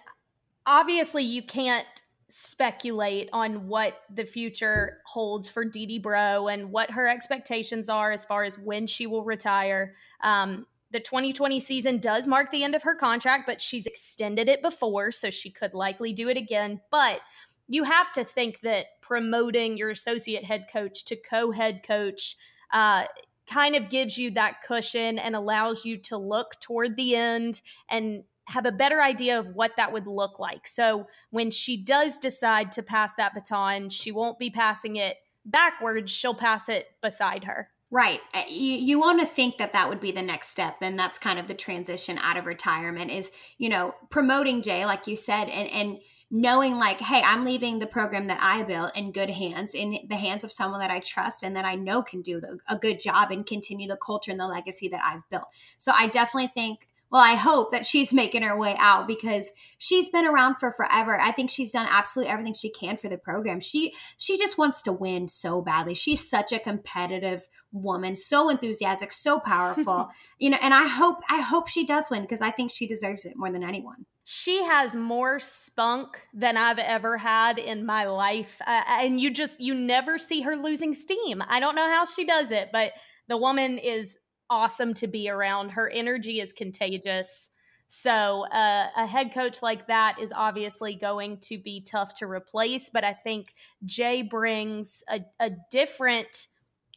obviously, 0.66 1.23
you 1.23 1.43
can't 1.43 1.87
speculate 2.31 3.29
on 3.33 3.66
what 3.66 4.03
the 4.14 4.25
future 4.25 4.99
holds 5.05 5.49
for 5.49 5.64
Dee 5.64 5.87
Dee 5.87 5.99
Breaux 5.99 6.49
and 6.49 6.71
what 6.71 6.90
her 6.90 7.09
expectations 7.09 7.88
are 7.88 8.12
as 8.12 8.25
far 8.25 8.45
as 8.45 8.59
when 8.59 8.87
she 8.87 9.07
will 9.07 9.25
retire. 9.25 9.95
Um, 10.23 10.66
the 10.93 11.01
2020 11.01 11.61
season 11.61 11.99
does 11.99 12.27
mark 12.27 12.51
the 12.51 12.64
end 12.64 12.75
of 12.75 12.83
her 12.83 12.95
contract, 12.95 13.45
but 13.47 13.61
she's 13.61 13.87
extended 13.87 14.49
it 14.49 14.62
before, 14.62 15.12
so 15.12 15.31
she 15.31 15.51
could 15.51 15.75
likely 15.75 16.12
do 16.12 16.29
it 16.29 16.37
again. 16.37 16.81
But 16.90 17.21
you 17.69 17.85
have 17.85 18.12
to 18.12 18.25
think 18.25 18.61
that 18.62 18.87
promoting 19.01 19.77
your 19.77 19.90
associate 19.90 20.45
head 20.45 20.66
coach 20.73 21.05
to 21.07 21.16
co 21.16 21.53
head 21.53 21.83
coach 21.85 22.37
uh, 22.73 23.05
kind 23.49 23.75
of 23.75 23.90
gives 23.90 24.16
you 24.16 24.31
that 24.33 24.62
cushion 24.66 25.19
and 25.19 25.35
allows 25.35 25.85
you 25.85 25.97
to 25.97 26.16
look 26.16 26.61
toward 26.61 26.97
the 26.97 27.16
end 27.16 27.61
and 27.88 28.25
have 28.51 28.67
a 28.67 28.73
better 28.73 29.03
idea 29.03 29.39
of 29.39 29.55
what 29.55 29.73
that 29.77 29.93
would 29.93 30.07
look 30.07 30.39
like. 30.39 30.67
So 30.67 31.07
when 31.31 31.51
she 31.51 31.77
does 31.77 32.19
decide 32.19 32.73
to 32.73 32.83
pass 32.83 33.15
that 33.15 33.35
baton, 33.35 33.91
she 33.91 34.13
won't 34.13 34.39
be 34.39 34.51
passing 34.51 34.97
it 34.97 35.17
backwards, 35.45 36.11
she'll 36.11 36.35
pass 36.35 36.69
it 36.69 36.89
beside 37.01 37.45
her. 37.45 37.71
Right. 37.93 38.21
Uh, 38.35 38.43
you, 38.49 38.77
you 38.77 39.01
want 39.01 39.21
to 39.21 39.27
think 39.27 39.59
that 39.59 39.73
that 39.73 39.89
would 39.89 40.01
be 40.01 40.13
the 40.13 40.23
next 40.23 40.49
step. 40.49 40.77
And 40.81 40.99
that's 40.99 41.19
kind 41.19 41.39
of 41.39 41.49
the 41.49 41.55
transition 41.55 42.19
out 42.19 42.37
of 42.37 42.47
retirement 42.47 43.11
is, 43.11 43.31
you 43.59 43.69
know, 43.69 43.95
promoting 44.11 44.63
Jay, 44.63 44.87
like 44.87 45.07
you 45.09 45.17
said, 45.17 45.49
and, 45.49 45.69
and 45.71 45.99
knowing 46.31 46.77
like, 46.77 47.01
hey, 47.01 47.21
I'm 47.25 47.45
leaving 47.45 47.81
the 47.81 47.89
program 47.89 48.29
that 48.29 48.39
I 48.41 48.63
built 48.63 48.97
in 48.97 49.11
good 49.11 49.31
hands, 49.31 49.75
in 49.75 49.99
the 50.09 50.17
hands 50.17 50.45
of 50.45 50.53
someone 50.53 50.79
that 50.81 50.91
I 50.91 51.01
trust 51.01 51.43
and 51.43 51.57
that 51.57 51.65
I 51.65 51.75
know 51.75 52.03
can 52.03 52.23
do 52.23 52.41
a 52.69 52.77
good 52.77 53.01
job 53.01 53.33
and 53.33 53.45
continue 53.45 53.89
the 53.89 53.97
culture 53.97 54.31
and 54.31 54.39
the 54.39 54.47
legacy 54.47 54.87
that 54.89 55.03
I've 55.05 55.29
built. 55.29 55.47
So 55.77 55.93
I 55.93 56.07
definitely 56.07 56.47
think 56.47 56.87
well, 57.11 57.23
I 57.23 57.35
hope 57.35 57.73
that 57.73 57.85
she's 57.85 58.12
making 58.12 58.42
her 58.42 58.59
way 58.59 58.77
out 58.79 59.07
because 59.07 59.51
she's 59.79 60.09
been 60.09 60.27
around 60.27 60.57
for 60.57 60.70
forever. 60.70 61.20
I 61.20 61.33
think 61.33 61.51
she's 61.51 61.73
done 61.73 61.88
absolutely 61.90 62.33
everything 62.33 62.55
she 62.55 62.70
can 62.70 62.96
for 62.96 63.09
the 63.09 63.18
program. 63.18 63.61
She 63.61 63.94
she 64.16 64.38
just 64.38 64.59
wants 64.59 64.83
to 64.83 64.92
win 64.92 65.29
so 65.29 65.61
badly. 65.61 65.94
She's 65.94 66.29
such 66.29 66.53
a 66.53 66.59
competitive 66.59 67.46
woman, 67.73 68.14
so 68.14 68.49
enthusiastic, 68.49 69.12
so 69.12 69.40
powerful. 69.40 70.09
you 70.38 70.51
know, 70.51 70.59
and 70.62 70.73
I 70.75 70.87
hope 70.87 71.18
I 71.29 71.40
hope 71.40 71.68
she 71.68 71.85
does 71.85 72.11
win 72.11 72.23
because 72.23 72.42
I 72.42 72.51
think 72.51 72.70
she 72.70 72.87
deserves 72.87 73.25
it 73.25 73.37
more 73.37 73.51
than 73.51 73.64
anyone. 73.64 74.07
She 74.25 74.62
has 74.62 74.94
more 74.94 75.40
spunk 75.40 76.20
than 76.33 76.57
I've 76.57 76.79
ever 76.79 77.16
had 77.16 77.59
in 77.59 77.85
my 77.85 78.05
life. 78.05 78.61
Uh, 78.64 78.83
and 78.87 79.20
you 79.20 79.33
just 79.33 79.61
you 79.61 79.75
never 79.75 80.18
see 80.18 80.42
her 80.42 80.57
losing 80.57 80.94
steam. 80.94 81.42
I 81.49 81.59
don't 81.59 81.75
know 81.75 81.88
how 81.88 82.05
she 82.05 82.25
does 82.25 82.53
it, 82.53 82.68
but 82.73 82.92
the 83.27 83.37
woman 83.37 83.79
is 83.79 84.18
awesome 84.51 84.93
to 84.95 85.07
be 85.07 85.31
around. 85.31 85.71
Her 85.71 85.89
energy 85.89 86.41
is 86.41 86.53
contagious. 86.53 87.49
So, 87.93 88.47
uh, 88.47 88.89
a 88.97 89.07
head 89.07 89.33
coach 89.35 89.63
like 89.63 89.89
that 89.89 90.19
is 90.21 90.33
obviously 90.35 90.95
going 90.95 91.39
to 91.39 91.59
be 91.59 91.81
tough 91.81 92.15
to 92.17 92.27
replace. 92.27 92.89
But 92.89 93.03
I 93.03 93.15
think 93.15 93.55
Jay 93.85 94.23
brings 94.23 95.03
a, 95.09 95.21
a 95.41 95.51
different 95.71 96.47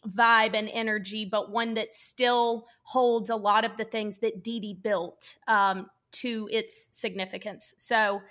vibe 0.07 0.53
and 0.53 0.69
energy, 0.69 1.25
but 1.25 1.51
one 1.51 1.75
that 1.75 1.93
still 1.93 2.67
holds 2.83 3.29
a 3.29 3.35
lot 3.35 3.65
of 3.65 3.77
the 3.77 3.85
things 3.85 4.19
that 4.19 4.43
Dee 4.43 4.59
Dee 4.59 4.79
built 4.83 5.35
um, 5.47 5.89
to 6.11 6.47
its 6.51 6.89
significance. 6.91 7.73
So, 7.77 8.21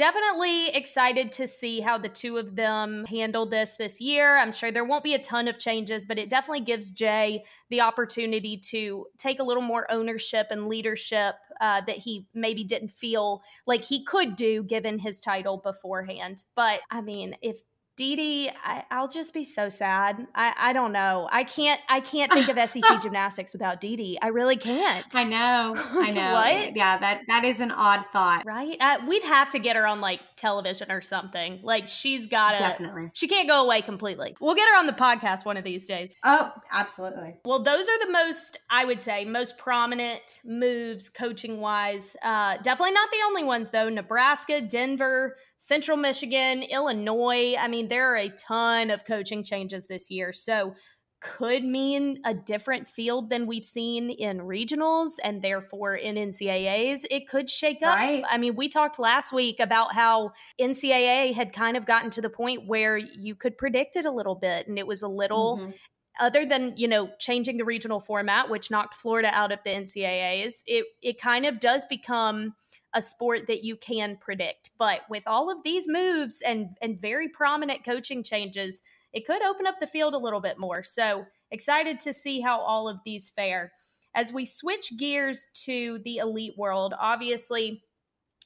definitely 0.00 0.68
excited 0.68 1.30
to 1.30 1.46
see 1.46 1.78
how 1.78 1.98
the 1.98 2.08
two 2.08 2.38
of 2.38 2.56
them 2.56 3.04
handle 3.04 3.44
this 3.44 3.76
this 3.76 4.00
year. 4.00 4.38
I'm 4.38 4.50
sure 4.50 4.72
there 4.72 4.86
won't 4.86 5.04
be 5.04 5.12
a 5.12 5.18
ton 5.18 5.46
of 5.46 5.58
changes, 5.58 6.06
but 6.06 6.18
it 6.18 6.30
definitely 6.30 6.64
gives 6.64 6.90
Jay 6.90 7.44
the 7.68 7.82
opportunity 7.82 8.56
to 8.70 9.04
take 9.18 9.40
a 9.40 9.42
little 9.42 9.62
more 9.62 9.86
ownership 9.92 10.46
and 10.50 10.68
leadership 10.68 11.34
uh, 11.60 11.82
that 11.86 11.98
he 11.98 12.26
maybe 12.32 12.64
didn't 12.64 12.92
feel 12.92 13.42
like 13.66 13.82
he 13.82 14.02
could 14.02 14.36
do 14.36 14.62
given 14.62 14.98
his 14.98 15.20
title 15.20 15.58
beforehand. 15.58 16.44
But 16.56 16.80
I 16.90 17.02
mean, 17.02 17.36
if 17.42 17.60
Dee 18.00 18.16
Dee, 18.16 18.50
I, 18.64 18.98
will 18.98 19.08
just 19.08 19.34
be 19.34 19.44
so 19.44 19.68
sad. 19.68 20.26
I, 20.34 20.54
I 20.56 20.72
don't 20.72 20.90
know. 20.90 21.28
I 21.30 21.44
can't 21.44 21.78
I 21.86 22.00
can't 22.00 22.32
think 22.32 22.48
of 22.48 22.56
SEC 22.56 22.82
gymnastics 23.02 23.52
without 23.52 23.78
Dee 23.78 23.94
Dee. 23.94 24.18
I 24.22 24.28
really 24.28 24.56
can't. 24.56 25.04
I 25.14 25.24
know. 25.24 25.74
I 25.76 26.10
know. 26.10 26.32
what? 26.32 26.74
Yeah, 26.74 26.96
that 26.96 27.20
that 27.28 27.44
is 27.44 27.60
an 27.60 27.70
odd 27.70 28.06
thought. 28.10 28.44
Right? 28.46 28.78
Uh, 28.80 29.00
we'd 29.06 29.24
have 29.24 29.50
to 29.50 29.58
get 29.58 29.76
her 29.76 29.86
on 29.86 30.00
like 30.00 30.20
television 30.36 30.90
or 30.90 31.02
something. 31.02 31.60
Like 31.62 31.88
she's 31.88 32.26
got 32.26 32.52
to 32.52 32.58
Definitely. 32.60 33.10
She 33.12 33.28
can't 33.28 33.46
go 33.46 33.62
away 33.62 33.82
completely. 33.82 34.34
We'll 34.40 34.54
get 34.54 34.66
her 34.72 34.78
on 34.78 34.86
the 34.86 34.94
podcast 34.94 35.44
one 35.44 35.58
of 35.58 35.64
these 35.64 35.86
days. 35.86 36.16
Oh, 36.24 36.52
absolutely. 36.72 37.36
Well, 37.44 37.62
those 37.62 37.86
are 37.86 38.06
the 38.06 38.12
most 38.12 38.56
I 38.70 38.86
would 38.86 39.02
say 39.02 39.26
most 39.26 39.58
prominent 39.58 40.40
moves 40.42 41.10
coaching 41.10 41.60
wise. 41.60 42.16
Uh, 42.22 42.56
definitely 42.62 42.92
not 42.92 43.10
the 43.10 43.20
only 43.26 43.44
ones 43.44 43.68
though. 43.68 43.90
Nebraska, 43.90 44.62
Denver, 44.62 45.36
Central 45.62 45.98
Michigan, 45.98 46.62
Illinois. 46.62 47.54
I 47.54 47.68
mean, 47.68 47.88
there 47.88 48.10
are 48.10 48.16
a 48.16 48.30
ton 48.30 48.90
of 48.90 49.04
coaching 49.04 49.44
changes 49.44 49.86
this 49.86 50.10
year. 50.10 50.32
So, 50.32 50.74
could 51.20 51.62
mean 51.62 52.18
a 52.24 52.32
different 52.32 52.88
field 52.88 53.28
than 53.28 53.46
we've 53.46 53.64
seen 53.64 54.08
in 54.08 54.38
regionals 54.38 55.10
and 55.22 55.42
therefore 55.42 55.94
in 55.94 56.14
NCAAs. 56.16 57.02
It 57.10 57.28
could 57.28 57.50
shake 57.50 57.82
up. 57.82 57.94
Right. 57.94 58.24
I 58.26 58.38
mean, 58.38 58.56
we 58.56 58.70
talked 58.70 58.98
last 58.98 59.30
week 59.30 59.60
about 59.60 59.94
how 59.94 60.32
NCAA 60.58 61.34
had 61.34 61.52
kind 61.52 61.76
of 61.76 61.84
gotten 61.84 62.08
to 62.12 62.22
the 62.22 62.30
point 62.30 62.66
where 62.66 62.96
you 62.96 63.34
could 63.34 63.58
predict 63.58 63.96
it 63.96 64.06
a 64.06 64.10
little 64.10 64.34
bit 64.34 64.66
and 64.66 64.78
it 64.78 64.86
was 64.86 65.02
a 65.02 65.08
little. 65.08 65.58
Mm-hmm. 65.58 65.70
Other 66.18 66.46
than 66.46 66.74
you 66.76 66.88
know 66.88 67.10
changing 67.18 67.58
the 67.58 67.64
regional 67.66 68.00
format, 68.00 68.48
which 68.48 68.70
knocked 68.70 68.94
Florida 68.94 69.28
out 69.32 69.52
of 69.52 69.58
the 69.62 69.70
NCAAs, 69.70 70.62
it 70.66 70.86
it 71.02 71.20
kind 71.20 71.44
of 71.44 71.60
does 71.60 71.84
become 71.84 72.54
a 72.94 73.02
sport 73.02 73.46
that 73.46 73.64
you 73.64 73.76
can 73.76 74.18
predict. 74.20 74.70
But 74.78 75.00
with 75.08 75.22
all 75.26 75.50
of 75.50 75.62
these 75.64 75.86
moves 75.86 76.40
and 76.44 76.76
and 76.82 77.00
very 77.00 77.28
prominent 77.28 77.84
coaching 77.84 78.22
changes, 78.22 78.82
it 79.12 79.26
could 79.26 79.42
open 79.42 79.66
up 79.66 79.80
the 79.80 79.86
field 79.86 80.14
a 80.14 80.18
little 80.18 80.40
bit 80.40 80.58
more. 80.58 80.82
So 80.82 81.26
excited 81.50 82.00
to 82.00 82.12
see 82.12 82.40
how 82.40 82.60
all 82.60 82.88
of 82.88 82.98
these 83.04 83.30
fare. 83.30 83.72
As 84.14 84.32
we 84.32 84.44
switch 84.44 84.92
gears 84.98 85.46
to 85.64 86.00
the 86.04 86.16
elite 86.16 86.54
world, 86.56 86.94
obviously 86.98 87.82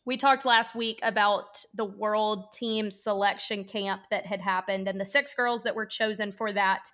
we 0.06 0.16
talked 0.18 0.44
last 0.44 0.74
week 0.74 1.00
about 1.02 1.58
the 1.72 1.84
world 1.84 2.52
team 2.52 2.90
selection 2.90 3.64
camp 3.64 4.02
that 4.10 4.26
had 4.26 4.40
happened 4.40 4.86
and 4.86 5.00
the 5.00 5.04
six 5.04 5.32
girls 5.34 5.62
that 5.62 5.74
were 5.74 5.86
chosen 5.86 6.30
for 6.32 6.52
that. 6.52 6.90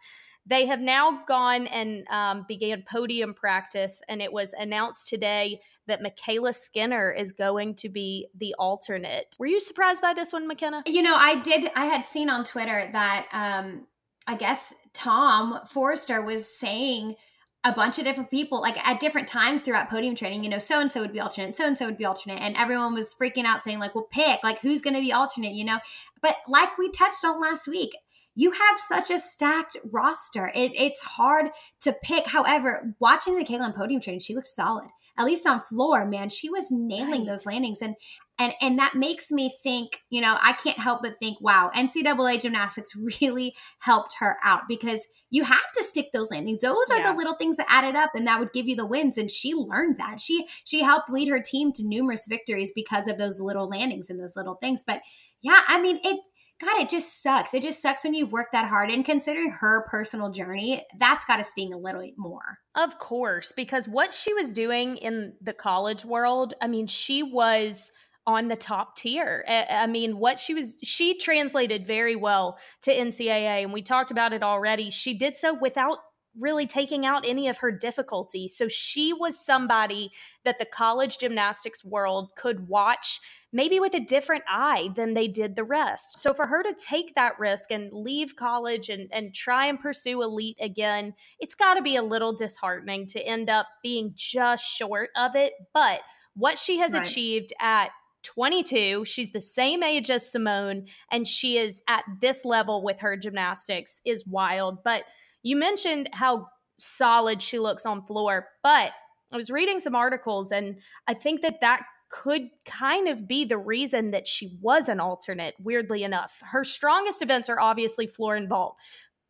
They 0.46 0.66
have 0.66 0.81
now 0.81 1.22
gone 1.29 1.66
and 1.66 2.07
um, 2.09 2.44
began 2.48 2.85
podium 2.90 3.35
practice, 3.35 4.00
and 4.09 4.20
it 4.20 4.33
was 4.33 4.53
announced 4.59 5.09
today 5.09 5.61
that 5.87 6.00
MyKayla 6.03 6.55
Skinner 6.55 7.12
is 7.12 7.33
going 7.33 7.74
to 7.76 7.88
be 7.88 8.29
the 8.37 8.55
alternate. 8.59 9.37
Were 9.38 9.46
you 9.46 9.61
surprised 9.61 10.00
by 10.00 10.14
this 10.14 10.33
one, 10.33 10.46
McKenna? 10.46 10.83
You 10.87 11.03
know, 11.03 11.14
I 11.16 11.37
did. 11.37 11.70
I 11.74 11.87
had 11.87 12.07
seen 12.07 12.31
on 12.31 12.44
Twitter 12.44 12.88
that 12.92 13.26
um, 13.33 13.87
I 14.26 14.37
guess 14.37 14.74
Tom 14.92 15.61
Forster 15.66 16.22
was 16.22 16.46
saying 16.46 17.16
a 17.62 17.72
bunch 17.72 17.98
of 17.98 18.05
different 18.05 18.31
people, 18.31 18.61
like 18.61 18.79
at 18.88 19.00
different 19.00 19.29
times 19.29 19.61
throughout 19.62 19.90
podium 19.90 20.14
training, 20.14 20.42
you 20.42 20.48
know, 20.48 20.59
so 20.59 20.81
and 20.81 20.90
so 20.90 21.00
would 21.00 21.12
be 21.12 21.20
alternate, 21.20 21.55
so 21.55 21.66
and 21.66 21.76
so 21.76 21.85
would 21.87 21.98
be 21.98 22.07
alternate. 22.07 22.40
And 22.40 22.57
everyone 22.57 22.94
was 22.94 23.14
freaking 23.14 23.44
out 23.44 23.62
saying, 23.62 23.79
like, 23.79 23.94
well, 23.94 24.09
pick, 24.11 24.42
like, 24.42 24.61
who's 24.61 24.81
going 24.81 24.94
to 24.94 25.00
be 25.00 25.12
alternate, 25.12 25.53
you 25.53 25.64
know? 25.64 25.79
But 26.22 26.37
like 26.48 26.79
we 26.79 26.90
touched 26.90 27.24
on 27.24 27.40
last 27.40 27.68
week, 27.68 27.90
you 28.34 28.50
have 28.52 28.78
such 28.78 29.10
a 29.10 29.18
stacked 29.18 29.76
roster. 29.90 30.50
It, 30.54 30.72
it's 30.74 31.02
hard 31.02 31.50
to 31.82 31.92
pick. 32.02 32.26
However, 32.26 32.94
watching 33.00 33.36
the 33.36 33.58
on 33.58 33.72
podium 33.72 34.00
training, 34.00 34.20
she 34.20 34.34
looks 34.34 34.54
solid 34.54 34.88
at 35.20 35.26
least 35.26 35.46
on 35.46 35.60
floor, 35.60 36.06
man, 36.06 36.30
she 36.30 36.48
was 36.48 36.70
nailing 36.70 37.20
right. 37.20 37.26
those 37.26 37.44
landings. 37.44 37.82
And 37.82 37.94
and 38.38 38.54
and 38.62 38.78
that 38.78 38.94
makes 38.94 39.30
me 39.30 39.54
think, 39.62 40.00
you 40.08 40.22
know, 40.22 40.38
I 40.40 40.54
can't 40.54 40.78
help 40.78 41.02
but 41.02 41.18
think, 41.18 41.38
wow, 41.42 41.70
NCAA 41.74 42.40
gymnastics 42.40 42.96
really 43.20 43.54
helped 43.80 44.14
her 44.18 44.38
out 44.42 44.62
because 44.66 45.06
you 45.28 45.44
have 45.44 45.72
to 45.76 45.84
stick 45.84 46.06
those 46.12 46.30
landings. 46.30 46.62
Those 46.62 46.90
are 46.90 46.98
yeah. 46.98 47.12
the 47.12 47.18
little 47.18 47.34
things 47.34 47.58
that 47.58 47.66
added 47.68 47.96
up 47.96 48.12
and 48.14 48.26
that 48.26 48.40
would 48.40 48.54
give 48.54 48.66
you 48.66 48.76
the 48.76 48.86
wins. 48.86 49.18
And 49.18 49.30
she 49.30 49.52
learned 49.52 49.98
that. 49.98 50.20
She 50.20 50.46
she 50.64 50.82
helped 50.82 51.10
lead 51.10 51.28
her 51.28 51.40
team 51.40 51.70
to 51.72 51.86
numerous 51.86 52.26
victories 52.26 52.72
because 52.74 53.06
of 53.06 53.18
those 53.18 53.42
little 53.42 53.68
landings 53.68 54.08
and 54.08 54.18
those 54.18 54.36
little 54.36 54.54
things. 54.54 54.82
But 54.82 55.02
yeah, 55.42 55.60
I 55.68 55.80
mean, 55.82 56.00
it 56.02 56.16
God, 56.61 56.83
it 56.83 56.90
just 56.90 57.23
sucks. 57.23 57.55
It 57.55 57.62
just 57.62 57.81
sucks 57.81 58.05
when 58.05 58.12
you've 58.12 58.33
worked 58.33 58.53
that 58.53 58.68
hard. 58.68 58.90
And 58.90 59.05
considering 59.05 59.51
her 59.51 59.87
personal 59.88 60.31
journey, 60.31 60.85
that's 60.99 61.25
got 61.25 61.38
to 61.38 61.44
sting 61.44 61.73
a 61.73 61.79
little 61.79 62.03
bit 62.03 62.14
more. 62.18 62.59
Of 62.75 62.99
course, 62.99 63.53
because 63.57 63.88
what 63.88 64.12
she 64.12 64.35
was 64.35 64.53
doing 64.53 64.96
in 64.99 65.33
the 65.40 65.55
college 65.55 66.05
world, 66.05 66.55
I 66.61 66.66
mean, 66.66 66.87
she 66.87 67.23
was 67.23 67.90
on 68.27 68.49
the 68.49 68.57
top 68.57 68.96
tier. 68.96 69.44
I 69.49 69.87
mean, 69.87 70.18
what 70.18 70.38
she 70.38 70.53
was, 70.53 70.77
she 70.83 71.18
translated 71.18 71.87
very 71.87 72.14
well 72.14 72.59
to 72.83 72.92
NCAA, 72.92 73.62
and 73.62 73.73
we 73.73 73.81
talked 73.81 74.11
about 74.11 74.35
it 74.35 74.42
already. 74.42 74.90
She 74.90 75.14
did 75.14 75.38
so 75.38 75.55
without 75.55 75.99
really 76.38 76.66
taking 76.66 77.05
out 77.05 77.27
any 77.27 77.49
of 77.49 77.59
her 77.59 77.73
difficulty. 77.73 78.46
So 78.46 78.68
she 78.68 79.12
was 79.12 79.44
somebody 79.44 80.12
that 80.44 80.59
the 80.59 80.64
college 80.64 81.18
gymnastics 81.18 81.85
world 81.85 82.31
could 82.37 82.68
watch 82.68 83.18
maybe 83.52 83.80
with 83.80 83.94
a 83.94 84.00
different 84.00 84.44
eye 84.48 84.90
than 84.94 85.14
they 85.14 85.26
did 85.26 85.56
the 85.56 85.64
rest. 85.64 86.18
So 86.18 86.32
for 86.32 86.46
her 86.46 86.62
to 86.62 86.74
take 86.74 87.14
that 87.14 87.38
risk 87.38 87.70
and 87.70 87.92
leave 87.92 88.36
college 88.36 88.88
and, 88.88 89.08
and 89.12 89.34
try 89.34 89.66
and 89.66 89.80
pursue 89.80 90.22
elite 90.22 90.58
again, 90.60 91.14
it's 91.38 91.54
got 91.54 91.74
to 91.74 91.82
be 91.82 91.96
a 91.96 92.02
little 92.02 92.34
disheartening 92.34 93.06
to 93.08 93.20
end 93.20 93.50
up 93.50 93.66
being 93.82 94.12
just 94.16 94.64
short 94.64 95.10
of 95.16 95.34
it. 95.34 95.52
But 95.74 96.00
what 96.34 96.58
she 96.58 96.78
has 96.78 96.92
right. 96.92 97.06
achieved 97.06 97.52
at 97.60 97.90
22. 98.22 99.04
She's 99.04 99.32
the 99.32 99.40
same 99.40 99.82
age 99.82 100.10
as 100.10 100.30
Simone, 100.30 100.86
and 101.10 101.26
she 101.26 101.56
is 101.56 101.82
at 101.88 102.04
this 102.20 102.44
level 102.44 102.82
with 102.82 103.00
her 103.00 103.16
gymnastics 103.16 104.00
is 104.04 104.26
wild. 104.26 104.82
But 104.84 105.04
you 105.42 105.56
mentioned 105.56 106.10
how 106.12 106.48
solid 106.78 107.42
she 107.42 107.58
looks 107.58 107.86
on 107.86 108.04
floor, 108.04 108.48
but 108.62 108.92
I 109.32 109.36
was 109.36 109.50
reading 109.50 109.80
some 109.80 109.94
articles, 109.94 110.52
and 110.52 110.76
I 111.06 111.14
think 111.14 111.40
that 111.42 111.60
that 111.60 111.82
could 112.11 112.51
kind 112.66 113.09
of 113.09 113.27
be 113.27 113.44
the 113.44 113.59
reason 113.59 114.11
that 114.11 114.29
she 114.29 114.59
was 114.61 114.88
an 114.88 115.01
alternate, 115.01 115.55
weirdly 115.62 116.03
enough. 116.03 116.42
Her 116.42 116.64
strongest 116.64 117.23
events 117.23 117.49
are 117.49 117.61
obviously 117.61 118.07
floor 118.07 118.35
and 118.35 118.49
vault, 118.49 118.77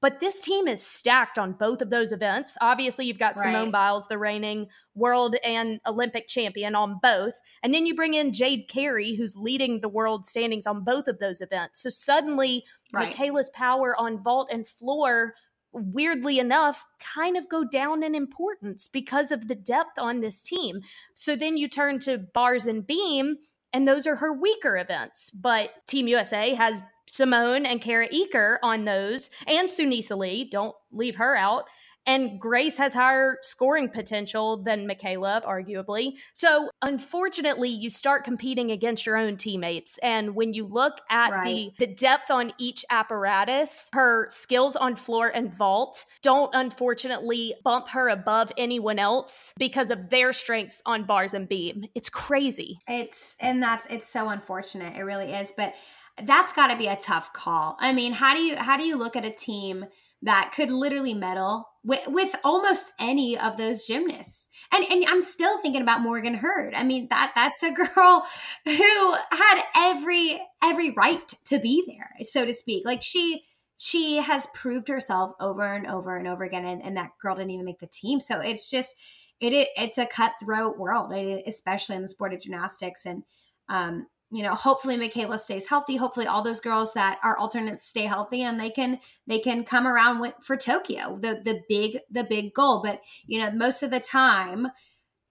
but 0.01 0.19
this 0.19 0.41
team 0.41 0.67
is 0.67 0.83
stacked 0.83 1.39
on 1.39 1.53
both 1.53 1.83
of 1.83 1.91
those 1.91 2.11
events. 2.11 2.57
Obviously, 2.63 3.05
you've 3.05 3.19
got 3.19 3.37
right. 3.37 3.45
Simone 3.45 3.71
Biles, 3.71 4.09
the 4.09 4.17
reigning 4.17 4.67
world 4.95 5.37
and 5.45 5.79
Olympic 5.87 6.27
champion, 6.27 6.75
on 6.75 6.99
both. 7.03 7.39
And 7.63 7.75
then 7.75 7.85
you 7.85 7.95
bring 7.95 8.15
in 8.15 8.33
Jade 8.33 8.67
Carey, 8.69 9.15
who's 9.15 9.37
leading 9.37 9.81
the 9.81 9.89
world 9.89 10.27
standings 10.27 10.67
on 10.67 10.83
both 10.83 11.07
of 11.07 11.19
those 11.19 11.43
events. 11.43 11.83
So 11.83 11.91
suddenly, 11.91 12.65
right. 12.95 13.15
MyKayla's 13.15 13.51
power 13.51 13.95
on 14.01 14.23
vault 14.23 14.49
and 14.51 14.67
floor 14.67 15.35
weirdly 15.73 16.39
enough, 16.39 16.85
kind 16.99 17.37
of 17.37 17.49
go 17.49 17.65
down 17.65 18.03
in 18.03 18.15
importance 18.15 18.89
because 18.89 19.31
of 19.31 19.49
the 19.49 19.55
depth 19.55 19.99
on 19.99 20.21
this 20.21 20.43
team. 20.43 20.81
So 21.15 21.37
then 21.37 21.57
you 21.57 21.69
turn 21.69 21.99
to 22.01 22.19
bars 22.19 22.67
and 22.67 22.87
beam, 22.87 23.37
and 23.73 23.87
those 23.87 24.07
are 24.07 24.17
her 24.17 24.33
weaker 24.33 24.77
events. 24.77 25.31
But 25.31 25.71
Team 25.87 26.09
USA 26.09 26.55
has 26.55 26.83
Simone 27.07 27.67
and 27.67 27.81
Kara 27.81 28.09
Eaker 28.09 28.59
on 28.63 28.85
those, 28.85 29.31
and 29.47 29.69
Sunisa 29.69 30.17
Lee. 30.17 30.49
Don't 30.49 30.75
leave 30.93 31.17
her 31.17 31.37
out. 31.37 31.65
And 32.11 32.41
Grace 32.41 32.77
has 32.79 32.93
higher 32.93 33.39
scoring 33.41 33.89
potential 33.89 34.57
than 34.57 34.85
MyKayla, 34.89 35.45
arguably. 35.45 36.15
So, 36.33 36.69
unfortunately, 36.83 37.69
you 37.69 37.89
start 37.89 38.25
competing 38.25 38.73
against 38.73 39.07
your 39.07 39.17
own 39.17 39.37
teammates. 39.37 39.97
And 40.03 40.35
when 40.35 40.53
you 40.53 40.67
look 40.67 41.01
at 41.09 41.31
right. 41.31 41.71
the, 41.79 41.87
the 41.87 41.95
depth 41.95 42.29
on 42.29 42.53
each 42.59 42.85
apparatus, 42.91 43.89
her 43.93 44.29
skills 44.29 44.75
on 44.75 44.97
floor 44.97 45.29
and 45.29 45.55
vault 45.55 46.05
don't 46.21 46.51
unfortunately 46.53 47.55
bump 47.63 47.91
her 47.91 48.09
above 48.09 48.51
anyone 48.57 48.99
else 48.99 49.55
because 49.57 49.93
of 49.93 50.11
their 50.11 50.33
strengths 50.33 50.83
on 50.87 51.05
bars 51.05 51.33
and 51.33 51.49
beam. 51.49 51.85
It's 51.95 52.09
crazy. 52.09 52.79
It's, 52.89 53.37
and 53.39 53.63
that's, 53.63 53.87
it's 53.87 54.09
so 54.09 54.31
unfortunate. 54.31 54.97
It 54.97 55.03
really 55.03 55.33
is. 55.33 55.53
But 55.57 55.77
that's 56.25 56.53
got 56.55 56.73
to 56.73 56.77
be 56.77 56.89
a 56.89 56.97
tough 56.97 57.33
call. 57.33 57.77
I 57.79 57.93
mean, 57.93 58.13
how 58.13 58.35
do 58.35 58.43
you, 58.43 58.57
how 58.57 58.77
do 58.77 58.83
you 58.83 58.97
look 58.97 59.15
at 59.15 59.25
a 59.25 59.31
team? 59.31 59.87
That 60.23 60.53
could 60.55 60.71
literally 60.71 61.15
medal 61.15 61.67
with, 61.83 62.07
with 62.07 62.35
almost 62.45 62.93
any 62.99 63.39
of 63.39 63.57
those 63.57 63.85
gymnasts. 63.85 64.49
And 64.73 64.85
and 64.85 65.05
I'm 65.09 65.23
still 65.23 65.59
thinking 65.59 65.83
about 65.83 66.03
Morgan 66.03 66.35
Hurd. 66.35 66.75
I 66.75 66.85
mean 66.85 67.09
that 67.11 67.33
that's 67.35 67.63
a 67.63 67.73
girl 67.73 68.25
who 68.65 69.15
had 69.33 69.63
every 69.75 70.41
every 70.63 70.91
right 70.91 71.35
to 71.47 71.59
be 71.59 71.83
there, 71.89 72.11
so 72.25 72.45
to 72.45 72.53
speak. 72.53 72.87
Like 72.87 73.03
she 73.03 73.43
she 73.79 74.19
has 74.19 74.47
proved 74.55 74.89
herself 74.89 75.33
over 75.41 75.65
and 75.65 75.87
over 75.87 76.17
and 76.17 76.29
over 76.29 76.45
again, 76.45 76.67
and, 76.67 76.83
and 76.83 76.97
that 76.97 77.13
girl 77.21 77.35
didn't 77.35 77.51
even 77.51 77.65
make 77.65 77.81
the 77.81 77.87
team. 77.87 78.21
So 78.21 78.39
it's 78.41 78.71
just 78.71 78.95
it, 79.41 79.53
it 79.53 79.69
it's 79.77 79.99
a 79.99 80.07
cutthroat 80.07 80.79
world, 80.79 81.13
especially 81.13 81.97
in 81.97 82.03
the 82.03 82.09
sport 82.09 82.33
of 82.33 82.43
gymnastics. 82.43 83.07
And 83.07 83.25
um, 83.69 84.07
you 84.31 84.43
know 84.43 84.55
hopefully 84.55 84.97
mykayla 84.97 85.39
stays 85.39 85.69
healthy. 85.69 85.97
Hopefully 85.97 86.27
all 86.27 86.43
those 86.43 86.61
girls 86.61 86.93
that 86.95 87.19
are 87.23 87.39
alternates 87.39 87.87
stay 87.87 88.05
healthy 88.05 88.43
and 88.43 88.61
they 88.61 88.71
can 88.71 88.99
they 89.27 89.39
can 89.39 89.65
come 89.65 89.87
around 89.87 90.21
with, 90.21 90.35
for 90.43 90.57
tokyo 90.57 91.19
the 91.21 91.41
the 91.45 91.61
big 91.69 91.99
the 92.11 92.25
big 92.25 92.55
goal. 92.55 92.81
But 92.83 93.01
you 93.27 93.41
know 93.41 93.51
most 93.51 93.83
of 93.83 93.91
the 93.91 94.01
time 94.01 94.69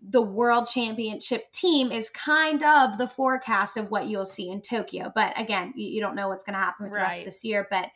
the 0.01 0.21
world 0.21 0.67
championship 0.67 1.51
team 1.51 1.91
is 1.91 2.09
kind 2.09 2.63
of 2.63 2.97
the 2.97 3.07
forecast 3.07 3.75
of 3.75 3.91
what 3.91 4.07
you'll 4.07 4.25
see 4.25 4.49
in 4.49 4.61
tokyo. 4.61 5.11
But 5.13 5.39
again 5.39 5.73
you, 5.75 5.87
you 5.87 6.01
don't 6.01 6.15
know 6.15 6.27
what's 6.27 6.45
going 6.45 6.55
to 6.55 6.59
happen 6.59 6.85
with 6.85 6.93
right. 6.93 7.01
the 7.01 7.07
rest 7.07 7.19
of 7.19 7.25
this 7.25 7.43
year. 7.43 7.67
But 7.69 7.89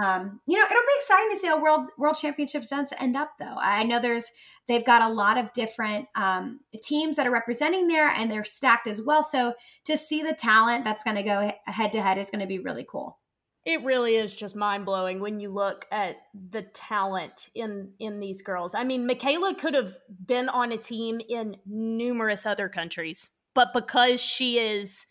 um, 0.00 0.40
you 0.46 0.56
know, 0.56 0.64
it'll 0.64 0.82
be 0.82 0.98
exciting 0.98 1.30
to 1.30 1.36
see 1.36 1.46
how 1.48 1.60
world 1.60 1.88
world 1.98 2.16
championships 2.16 2.70
does 2.70 2.92
end 3.00 3.16
up. 3.16 3.32
Though 3.38 3.56
I 3.58 3.82
know 3.82 4.00
there's 4.00 4.30
they've 4.68 4.84
got 4.84 5.02
a 5.02 5.12
lot 5.12 5.38
of 5.38 5.52
different 5.52 6.06
um, 6.14 6.60
teams 6.82 7.16
that 7.16 7.26
are 7.26 7.32
representing 7.32 7.88
there, 7.88 8.08
and 8.08 8.30
they're 8.30 8.44
stacked 8.44 8.86
as 8.86 9.02
well. 9.02 9.22
So 9.22 9.54
to 9.86 9.96
see 9.96 10.22
the 10.22 10.34
talent 10.34 10.84
that's 10.84 11.02
going 11.02 11.16
to 11.16 11.22
go 11.22 11.52
head 11.66 11.92
to 11.92 12.02
head 12.02 12.18
is 12.18 12.30
going 12.30 12.40
to 12.40 12.46
be 12.46 12.58
really 12.58 12.86
cool. 12.88 13.18
It 13.64 13.82
really 13.82 14.14
is 14.14 14.32
just 14.32 14.54
mind 14.54 14.86
blowing 14.86 15.20
when 15.20 15.40
you 15.40 15.52
look 15.52 15.84
at 15.90 16.16
the 16.50 16.62
talent 16.62 17.50
in 17.54 17.90
in 17.98 18.20
these 18.20 18.40
girls. 18.40 18.74
I 18.74 18.84
mean, 18.84 19.08
MyKayla 19.08 19.58
could 19.58 19.74
have 19.74 19.94
been 20.24 20.48
on 20.48 20.70
a 20.70 20.78
team 20.78 21.20
in 21.28 21.56
numerous 21.66 22.46
other 22.46 22.68
countries, 22.68 23.30
but 23.54 23.68
because 23.74 24.20
she 24.20 24.58
is 24.58 25.06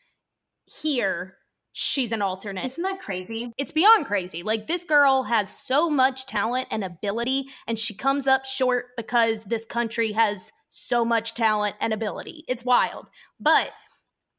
here 0.65 1.37
she's 1.77 2.11
an 2.11 2.23
alternate. 2.23 2.65
Isn't 2.65 2.83
that 2.83 2.99
crazy? 2.99 3.53
It's 3.55 3.71
beyond 3.71 4.07
crazy. 4.07 4.41
Like 4.41 4.65
this 4.65 4.83
girl 4.83 5.23
has 5.23 5.55
so 5.55 5.91
much 5.91 6.25
talent 6.25 6.67
and 6.71 6.83
ability, 6.83 7.49
and 7.67 7.77
she 7.77 7.93
comes 7.93 8.25
up 8.25 8.45
short 8.45 8.87
because 8.97 9.43
this 9.43 9.63
country 9.63 10.13
has 10.13 10.51
so 10.69 11.05
much 11.05 11.35
talent 11.35 11.75
and 11.79 11.93
ability. 11.93 12.43
It's 12.47 12.65
wild. 12.65 13.05
But 13.39 13.69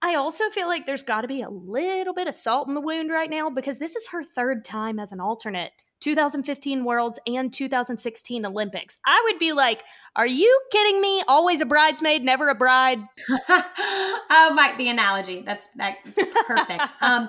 I 0.03 0.17
also 0.17 0.51
feel 0.51 0.67
like 0.67 0.85
there's 0.85 1.05
got 1.05 1.21
to 1.21 1.29
be 1.29 1.43
a 1.43 1.49
little 1.49 2.13
bit 2.13 2.27
of 2.27 2.35
salt 2.35 2.67
in 2.67 2.75
the 2.75 2.81
wound 2.81 3.11
right 3.11 3.31
now 3.31 3.51
because 3.51 3.79
this 3.79 3.95
is 3.95 4.09
her 4.09 4.25
third 4.25 4.65
time 4.65 4.99
as 4.99 5.13
an 5.13 5.21
alternate. 5.21 5.71
2015 6.01 6.85
Worlds 6.85 7.19
and 7.27 7.53
2016 7.53 8.47
Olympics. 8.47 8.99
I 9.07 9.21
would 9.27 9.39
be 9.39 9.53
like, 9.53 9.83
"Are 10.17 10.27
you 10.27 10.61
kidding 10.71 11.01
me? 11.01 11.23
Always 11.29 11.61
a 11.61 11.67
bridesmaid, 11.67 12.23
never 12.23 12.49
a 12.49 12.55
bride." 12.55 13.01
oh 13.49 14.53
my, 14.55 14.75
the 14.79 14.89
analogy. 14.89 15.43
That's 15.43 15.69
that's 15.77 15.99
perfect. 16.47 16.93
um, 17.03 17.29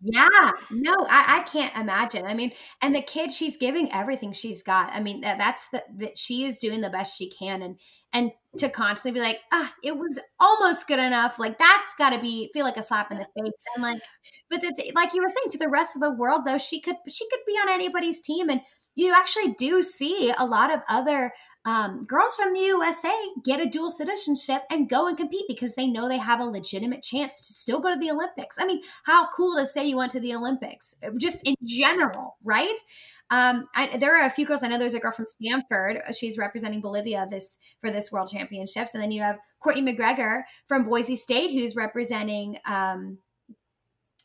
yeah, 0.00 0.52
no, 0.70 0.94
I, 1.08 1.38
I 1.38 1.48
can't 1.48 1.74
imagine. 1.76 2.26
I 2.26 2.34
mean, 2.34 2.52
and 2.82 2.94
the 2.94 3.02
kid, 3.02 3.32
she's 3.32 3.56
giving 3.56 3.92
everything 3.92 4.32
she's 4.32 4.62
got. 4.62 4.92
I 4.92 5.00
mean, 5.00 5.22
that, 5.22 5.38
that's 5.38 5.68
the 5.68 5.82
that 5.96 6.18
she 6.18 6.44
is 6.44 6.58
doing 6.58 6.80
the 6.80 6.90
best 6.90 7.16
she 7.16 7.30
can, 7.30 7.62
and 7.62 7.78
and 8.12 8.30
to 8.58 8.68
constantly 8.68 9.20
be 9.20 9.26
like, 9.26 9.40
ah, 9.52 9.72
it 9.84 9.96
was 9.96 10.18
almost 10.40 10.88
good 10.88 10.98
enough. 10.98 11.38
Like 11.38 11.58
that's 11.58 11.94
got 11.98 12.10
to 12.10 12.18
be 12.20 12.50
feel 12.52 12.64
like 12.64 12.76
a 12.76 12.82
slap 12.82 13.10
in 13.10 13.18
the 13.18 13.26
face, 13.36 13.52
and 13.74 13.82
like, 13.82 14.00
but 14.50 14.62
the, 14.62 14.92
like 14.94 15.14
you 15.14 15.22
were 15.22 15.28
saying 15.28 15.50
to 15.50 15.58
the 15.58 15.68
rest 15.68 15.96
of 15.96 16.02
the 16.02 16.12
world, 16.12 16.42
though, 16.46 16.58
she 16.58 16.80
could 16.80 16.96
she 17.08 17.28
could 17.30 17.40
be 17.46 17.52
on 17.54 17.68
anybody's 17.68 18.20
team, 18.20 18.48
and 18.48 18.60
you 18.98 19.14
actually 19.14 19.52
do 19.52 19.80
see 19.80 20.32
a 20.36 20.44
lot 20.44 20.74
of 20.74 20.80
other 20.88 21.32
um, 21.64 22.04
girls 22.04 22.34
from 22.34 22.52
the 22.52 22.60
USA 22.60 23.12
get 23.44 23.60
a 23.60 23.66
dual 23.66 23.90
citizenship 23.90 24.62
and 24.72 24.88
go 24.88 25.06
and 25.06 25.16
compete 25.16 25.44
because 25.46 25.76
they 25.76 25.86
know 25.86 26.08
they 26.08 26.18
have 26.18 26.40
a 26.40 26.44
legitimate 26.44 27.04
chance 27.04 27.40
to 27.46 27.52
still 27.52 27.78
go 27.78 27.94
to 27.94 28.00
the 28.00 28.10
Olympics. 28.10 28.56
I 28.58 28.66
mean, 28.66 28.82
how 29.04 29.28
cool 29.30 29.56
to 29.56 29.66
say 29.66 29.86
you 29.86 29.96
went 29.96 30.10
to 30.12 30.20
the 30.20 30.34
Olympics, 30.34 30.96
just 31.16 31.46
in 31.46 31.54
general, 31.62 32.38
right? 32.42 32.76
Um, 33.30 33.68
I, 33.76 33.98
there 33.98 34.20
are 34.20 34.26
a 34.26 34.30
few 34.30 34.44
girls. 34.44 34.64
I 34.64 34.68
know 34.68 34.78
there's 34.78 34.94
a 34.94 35.00
girl 35.00 35.12
from 35.12 35.26
Stanford. 35.26 36.02
She's 36.18 36.36
representing 36.36 36.80
Bolivia 36.80 37.24
this 37.30 37.58
for 37.80 37.92
this 37.92 38.10
World 38.10 38.30
Championships, 38.32 38.94
and 38.94 39.02
then 39.02 39.12
you 39.12 39.22
have 39.22 39.38
Courtney 39.60 39.82
McGregor 39.82 40.42
from 40.66 40.88
Boise 40.88 41.14
State, 41.14 41.52
who's 41.52 41.76
representing. 41.76 42.58
Um, 42.66 43.18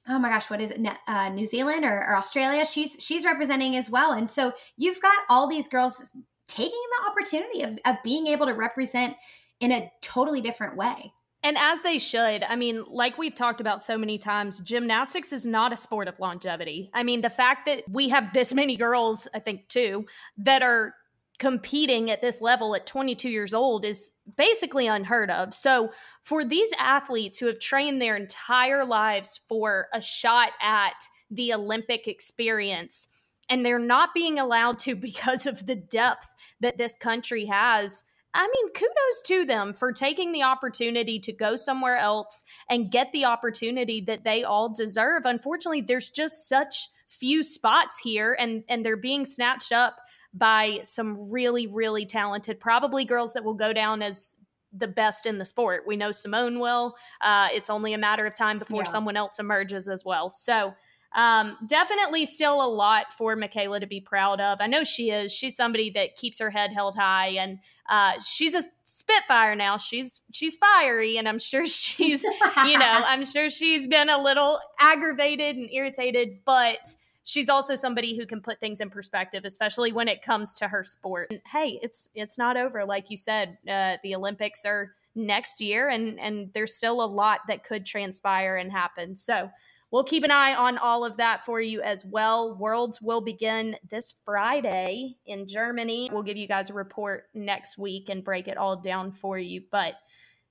oh 0.07 0.19
my 0.19 0.29
gosh, 0.29 0.49
what 0.49 0.61
is 0.61 0.71
it? 0.71 0.81
Uh, 1.07 1.29
New 1.29 1.45
Zealand 1.45 1.85
or, 1.85 1.97
or 1.97 2.15
Australia? 2.15 2.65
She's 2.65 2.97
she's 2.99 3.25
representing 3.25 3.75
as 3.75 3.89
well, 3.89 4.11
and 4.11 4.29
so 4.29 4.53
you've 4.77 5.01
got 5.01 5.17
all 5.29 5.47
these 5.47 5.67
girls 5.67 6.15
taking 6.47 6.71
the 6.71 7.09
opportunity 7.09 7.61
of, 7.61 7.79
of 7.85 8.03
being 8.03 8.27
able 8.27 8.45
to 8.45 8.53
represent 8.53 9.15
in 9.59 9.71
a 9.71 9.91
totally 10.01 10.41
different 10.41 10.75
way. 10.75 11.13
And 11.45 11.57
as 11.57 11.81
they 11.81 11.99
should. 11.99 12.43
I 12.43 12.55
mean, 12.55 12.85
like 12.87 13.17
we've 13.17 13.35
talked 13.35 13.59
about 13.59 13.83
so 13.83 13.97
many 13.97 14.17
times, 14.17 14.61
gymnastics 14.61 15.33
is 15.33 15.45
not 15.45 15.73
a 15.73 15.77
sport 15.77 16.07
of 16.07 16.17
longevity. 16.19 16.89
I 16.93 17.03
mean, 17.03 17.19
the 17.19 17.29
fact 17.29 17.65
that 17.65 17.83
we 17.89 18.09
have 18.09 18.31
this 18.33 18.53
many 18.53 18.77
girls, 18.77 19.27
I 19.33 19.39
think 19.39 19.67
too, 19.67 20.05
that 20.37 20.63
are 20.63 20.93
competing 21.39 22.09
at 22.09 22.21
this 22.21 22.41
level 22.41 22.75
at 22.75 22.85
22 22.85 23.29
years 23.29 23.53
old 23.53 23.85
is 23.85 24.13
basically 24.37 24.87
unheard 24.87 25.29
of. 25.29 25.53
So, 25.53 25.91
for 26.21 26.45
these 26.45 26.71
athletes 26.79 27.37
who 27.37 27.47
have 27.47 27.59
trained 27.59 28.01
their 28.01 28.15
entire 28.15 28.85
lives 28.85 29.41
for 29.49 29.87
a 29.93 30.01
shot 30.01 30.51
at 30.61 30.93
the 31.29 31.53
Olympic 31.53 32.07
experience, 32.07 33.07
and 33.49 33.65
they're 33.65 33.79
not 33.79 34.13
being 34.13 34.39
allowed 34.39 34.79
to 34.79 34.95
because 34.95 35.45
of 35.45 35.65
the 35.65 35.75
depth 35.75 36.29
that 36.61 36.77
this 36.77 36.95
country 36.95 37.45
has 37.45 38.03
I 38.35 38.47
mean, 38.47 38.73
kudos 38.73 39.21
to 39.25 39.45
them 39.45 39.73
for 39.73 39.91
taking 39.91 40.31
the 40.31 40.41
opportunity 40.41 41.19
to 41.19 41.31
go 41.31 41.55
somewhere 41.55 41.97
else 41.97 42.43
and 42.67 42.91
get 42.91 43.11
the 43.11 43.25
opportunity 43.25 44.01
that 44.07 44.23
they 44.23 44.43
all 44.43 44.69
deserve. 44.73 45.25
Unfortunately, 45.25 45.81
there's 45.81 46.09
just 46.09 46.49
such 46.49 46.89
few 47.07 47.43
spots 47.43 47.99
here 47.99 48.35
and 48.39 48.63
and 48.67 48.83
they're 48.83 48.97
being 48.97 49.23
snatched 49.23 49.71
up 49.71 49.97
by 50.33 50.79
some 50.83 51.31
really 51.31 51.67
really 51.67 52.05
talented 52.05 52.59
probably 52.59 53.05
girls 53.05 53.33
that 53.33 53.43
will 53.43 53.53
go 53.53 53.73
down 53.73 54.01
as 54.01 54.33
the 54.75 54.87
best 54.87 55.25
in 55.25 55.37
the 55.37 55.45
sport. 55.45 55.83
We 55.85 55.95
know 55.95 56.11
Simone 56.11 56.59
will. 56.59 56.95
Uh, 57.21 57.49
it's 57.51 57.69
only 57.69 57.93
a 57.93 57.97
matter 57.97 58.25
of 58.25 58.35
time 58.35 58.57
before 58.57 58.81
yeah. 58.81 58.89
someone 58.89 59.15
else 59.15 59.39
emerges 59.39 59.87
as 59.87 60.03
well. 60.03 60.29
So 60.29 60.73
um, 61.13 61.57
definitely 61.67 62.25
still 62.25 62.61
a 62.61 62.65
lot 62.67 63.13
for 63.15 63.35
MyKayla 63.35 63.81
to 63.81 63.87
be 63.87 64.01
proud 64.01 64.41
of. 64.41 64.57
I 64.61 64.67
know 64.67 64.83
she 64.83 65.11
is. 65.11 65.31
She's 65.31 65.55
somebody 65.55 65.91
that 65.91 66.15
keeps 66.15 66.39
her 66.39 66.49
head 66.49 66.71
held 66.73 66.95
high. 66.95 67.29
And 67.29 67.59
Uh, 67.89 68.13
she's 68.25 68.55
a 68.55 68.63
spitfire 68.85 69.55
now. 69.55 69.77
She's 69.77 70.21
she's 70.31 70.55
fiery, 70.57 71.17
and 71.17 71.27
I'm 71.27 71.37
sure 71.39 71.65
she's 71.67 72.23
you 72.23 72.77
know 72.77 73.03
I'm 73.05 73.25
sure 73.25 73.49
she's 73.49 73.87
been 73.87 74.09
a 74.09 74.21
little 74.21 74.59
aggravated 74.79 75.57
and 75.57 75.69
irritated, 75.71 76.39
but 76.45 76.79
she's 77.23 77.49
also 77.49 77.75
somebody 77.75 78.15
who 78.15 78.25
can 78.25 78.41
put 78.41 78.59
things 78.59 78.81
in 78.81 78.89
perspective, 78.89 79.45
especially 79.45 79.91
when 79.91 80.07
it 80.07 80.21
comes 80.21 80.53
to 80.55 80.67
her 80.67 80.83
sport. 80.83 81.27
And 81.31 81.41
hey, 81.51 81.79
it's 81.81 82.09
it's 82.13 82.37
not 82.37 82.57
over, 82.57 82.85
like 82.85 83.09
you 83.09 83.17
said. 83.17 83.57
Uh, 83.69 83.97
the 84.03 84.15
Olympics 84.15 84.65
are 84.65 84.93
next 85.15 85.61
year, 85.61 85.89
and 85.89 86.19
and 86.19 86.49
there's 86.53 86.75
still 86.75 87.03
a 87.03 87.05
lot 87.05 87.41
that 87.47 87.63
could 87.63 87.85
transpire 87.85 88.57
and 88.57 88.71
happen. 88.71 89.15
So 89.15 89.49
we'll 89.91 90.03
keep 90.03 90.23
an 90.23 90.31
eye 90.31 90.55
on 90.55 90.77
all 90.77 91.05
of 91.05 91.17
that 91.17 91.45
for 91.45 91.61
you 91.61 91.81
as 91.81 92.05
well. 92.05 92.55
Worlds 92.55 93.01
will 93.01 93.21
begin 93.21 93.77
this 93.89 94.15
Friday 94.25 95.15
in 95.25 95.47
Germany. 95.47 96.09
We'll 96.11 96.23
give 96.23 96.37
you 96.37 96.47
guys 96.47 96.69
a 96.69 96.73
report 96.73 97.29
next 97.33 97.77
week 97.77 98.09
and 98.09 98.23
break 98.23 98.47
it 98.47 98.57
all 98.57 98.75
down 98.75 99.11
for 99.11 99.37
you. 99.37 99.63
But 99.71 99.93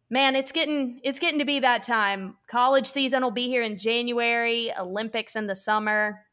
man, 0.08 0.36
it's 0.36 0.52
getting 0.52 1.00
it's 1.04 1.18
getting 1.18 1.40
to 1.40 1.44
be 1.44 1.60
that 1.60 1.82
time. 1.82 2.36
College 2.46 2.86
season 2.86 3.22
will 3.22 3.30
be 3.30 3.48
here 3.48 3.62
in 3.62 3.76
January, 3.76 4.72
Olympics 4.78 5.36
in 5.36 5.46
the 5.46 5.56
summer. 5.56 6.24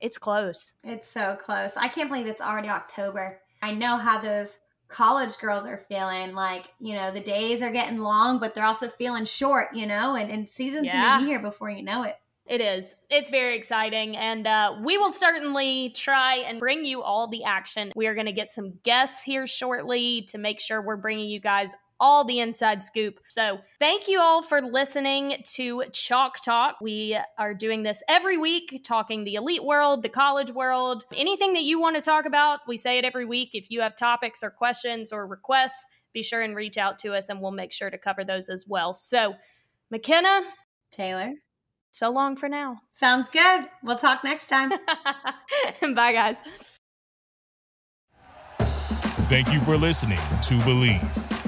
It's 0.00 0.18
close. 0.18 0.72
It's 0.82 1.08
so 1.08 1.36
close. 1.36 1.76
I 1.76 1.88
can't 1.88 2.08
believe 2.08 2.26
it's 2.26 2.42
already 2.42 2.68
October. 2.68 3.40
I 3.62 3.72
know 3.72 3.96
how 3.96 4.20
those 4.20 4.58
college 4.88 5.38
girls 5.38 5.66
are 5.66 5.78
feeling 5.78 6.34
like 6.34 6.72
you 6.80 6.94
know 6.94 7.12
the 7.12 7.20
days 7.20 7.62
are 7.62 7.70
getting 7.70 7.98
long 7.98 8.40
but 8.40 8.56
they're 8.56 8.64
also 8.64 8.88
feeling 8.88 9.24
short 9.24 9.68
you 9.72 9.86
know 9.86 10.16
and, 10.16 10.32
and 10.32 10.48
season's 10.48 10.84
yeah. 10.84 11.00
gonna 11.00 11.22
be 11.22 11.28
here 11.28 11.38
before 11.38 11.70
you 11.70 11.80
know 11.80 12.02
it 12.02 12.16
it 12.50 12.60
is. 12.60 12.96
It's 13.08 13.30
very 13.30 13.56
exciting. 13.56 14.16
And 14.16 14.44
uh, 14.44 14.74
we 14.82 14.98
will 14.98 15.12
certainly 15.12 15.90
try 15.90 16.38
and 16.38 16.58
bring 16.58 16.84
you 16.84 17.00
all 17.00 17.28
the 17.28 17.44
action. 17.44 17.92
We 17.94 18.08
are 18.08 18.14
going 18.14 18.26
to 18.26 18.32
get 18.32 18.50
some 18.50 18.72
guests 18.82 19.22
here 19.22 19.46
shortly 19.46 20.22
to 20.22 20.38
make 20.38 20.58
sure 20.58 20.82
we're 20.82 20.96
bringing 20.96 21.28
you 21.28 21.38
guys 21.38 21.76
all 22.00 22.24
the 22.24 22.40
inside 22.40 22.82
scoop. 22.82 23.20
So, 23.28 23.58
thank 23.78 24.08
you 24.08 24.18
all 24.20 24.42
for 24.42 24.60
listening 24.62 25.36
to 25.54 25.84
Chalk 25.92 26.42
Talk. 26.42 26.76
We 26.80 27.18
are 27.38 27.54
doing 27.54 27.82
this 27.82 28.02
every 28.08 28.38
week, 28.38 28.82
talking 28.84 29.24
the 29.24 29.34
elite 29.34 29.64
world, 29.64 30.02
the 30.02 30.08
college 30.08 30.50
world, 30.50 31.04
anything 31.14 31.52
that 31.52 31.62
you 31.62 31.78
want 31.78 31.96
to 31.96 32.02
talk 32.02 32.24
about. 32.24 32.60
We 32.66 32.76
say 32.76 32.98
it 32.98 33.04
every 33.04 33.24
week. 33.24 33.50
If 33.52 33.70
you 33.70 33.82
have 33.82 33.96
topics 33.96 34.42
or 34.42 34.50
questions 34.50 35.12
or 35.12 35.26
requests, 35.26 35.86
be 36.12 36.22
sure 36.22 36.42
and 36.42 36.56
reach 36.56 36.76
out 36.76 36.98
to 37.00 37.14
us 37.14 37.28
and 37.28 37.40
we'll 37.40 37.52
make 37.52 37.72
sure 37.72 37.90
to 37.90 37.98
cover 37.98 38.24
those 38.24 38.48
as 38.48 38.64
well. 38.66 38.94
So, 38.94 39.34
McKenna, 39.90 40.42
Taylor, 40.90 41.34
so 41.90 42.10
long 42.10 42.36
for 42.36 42.48
now. 42.48 42.80
Sounds 42.92 43.28
good. 43.28 43.68
We'll 43.82 43.96
talk 43.96 44.24
next 44.24 44.46
time. 44.46 44.70
Bye, 45.94 46.12
guys. 46.12 46.36
Thank 49.28 49.52
you 49.52 49.60
for 49.60 49.76
listening 49.76 50.18
to 50.18 50.58
Bleav. 50.64 51.39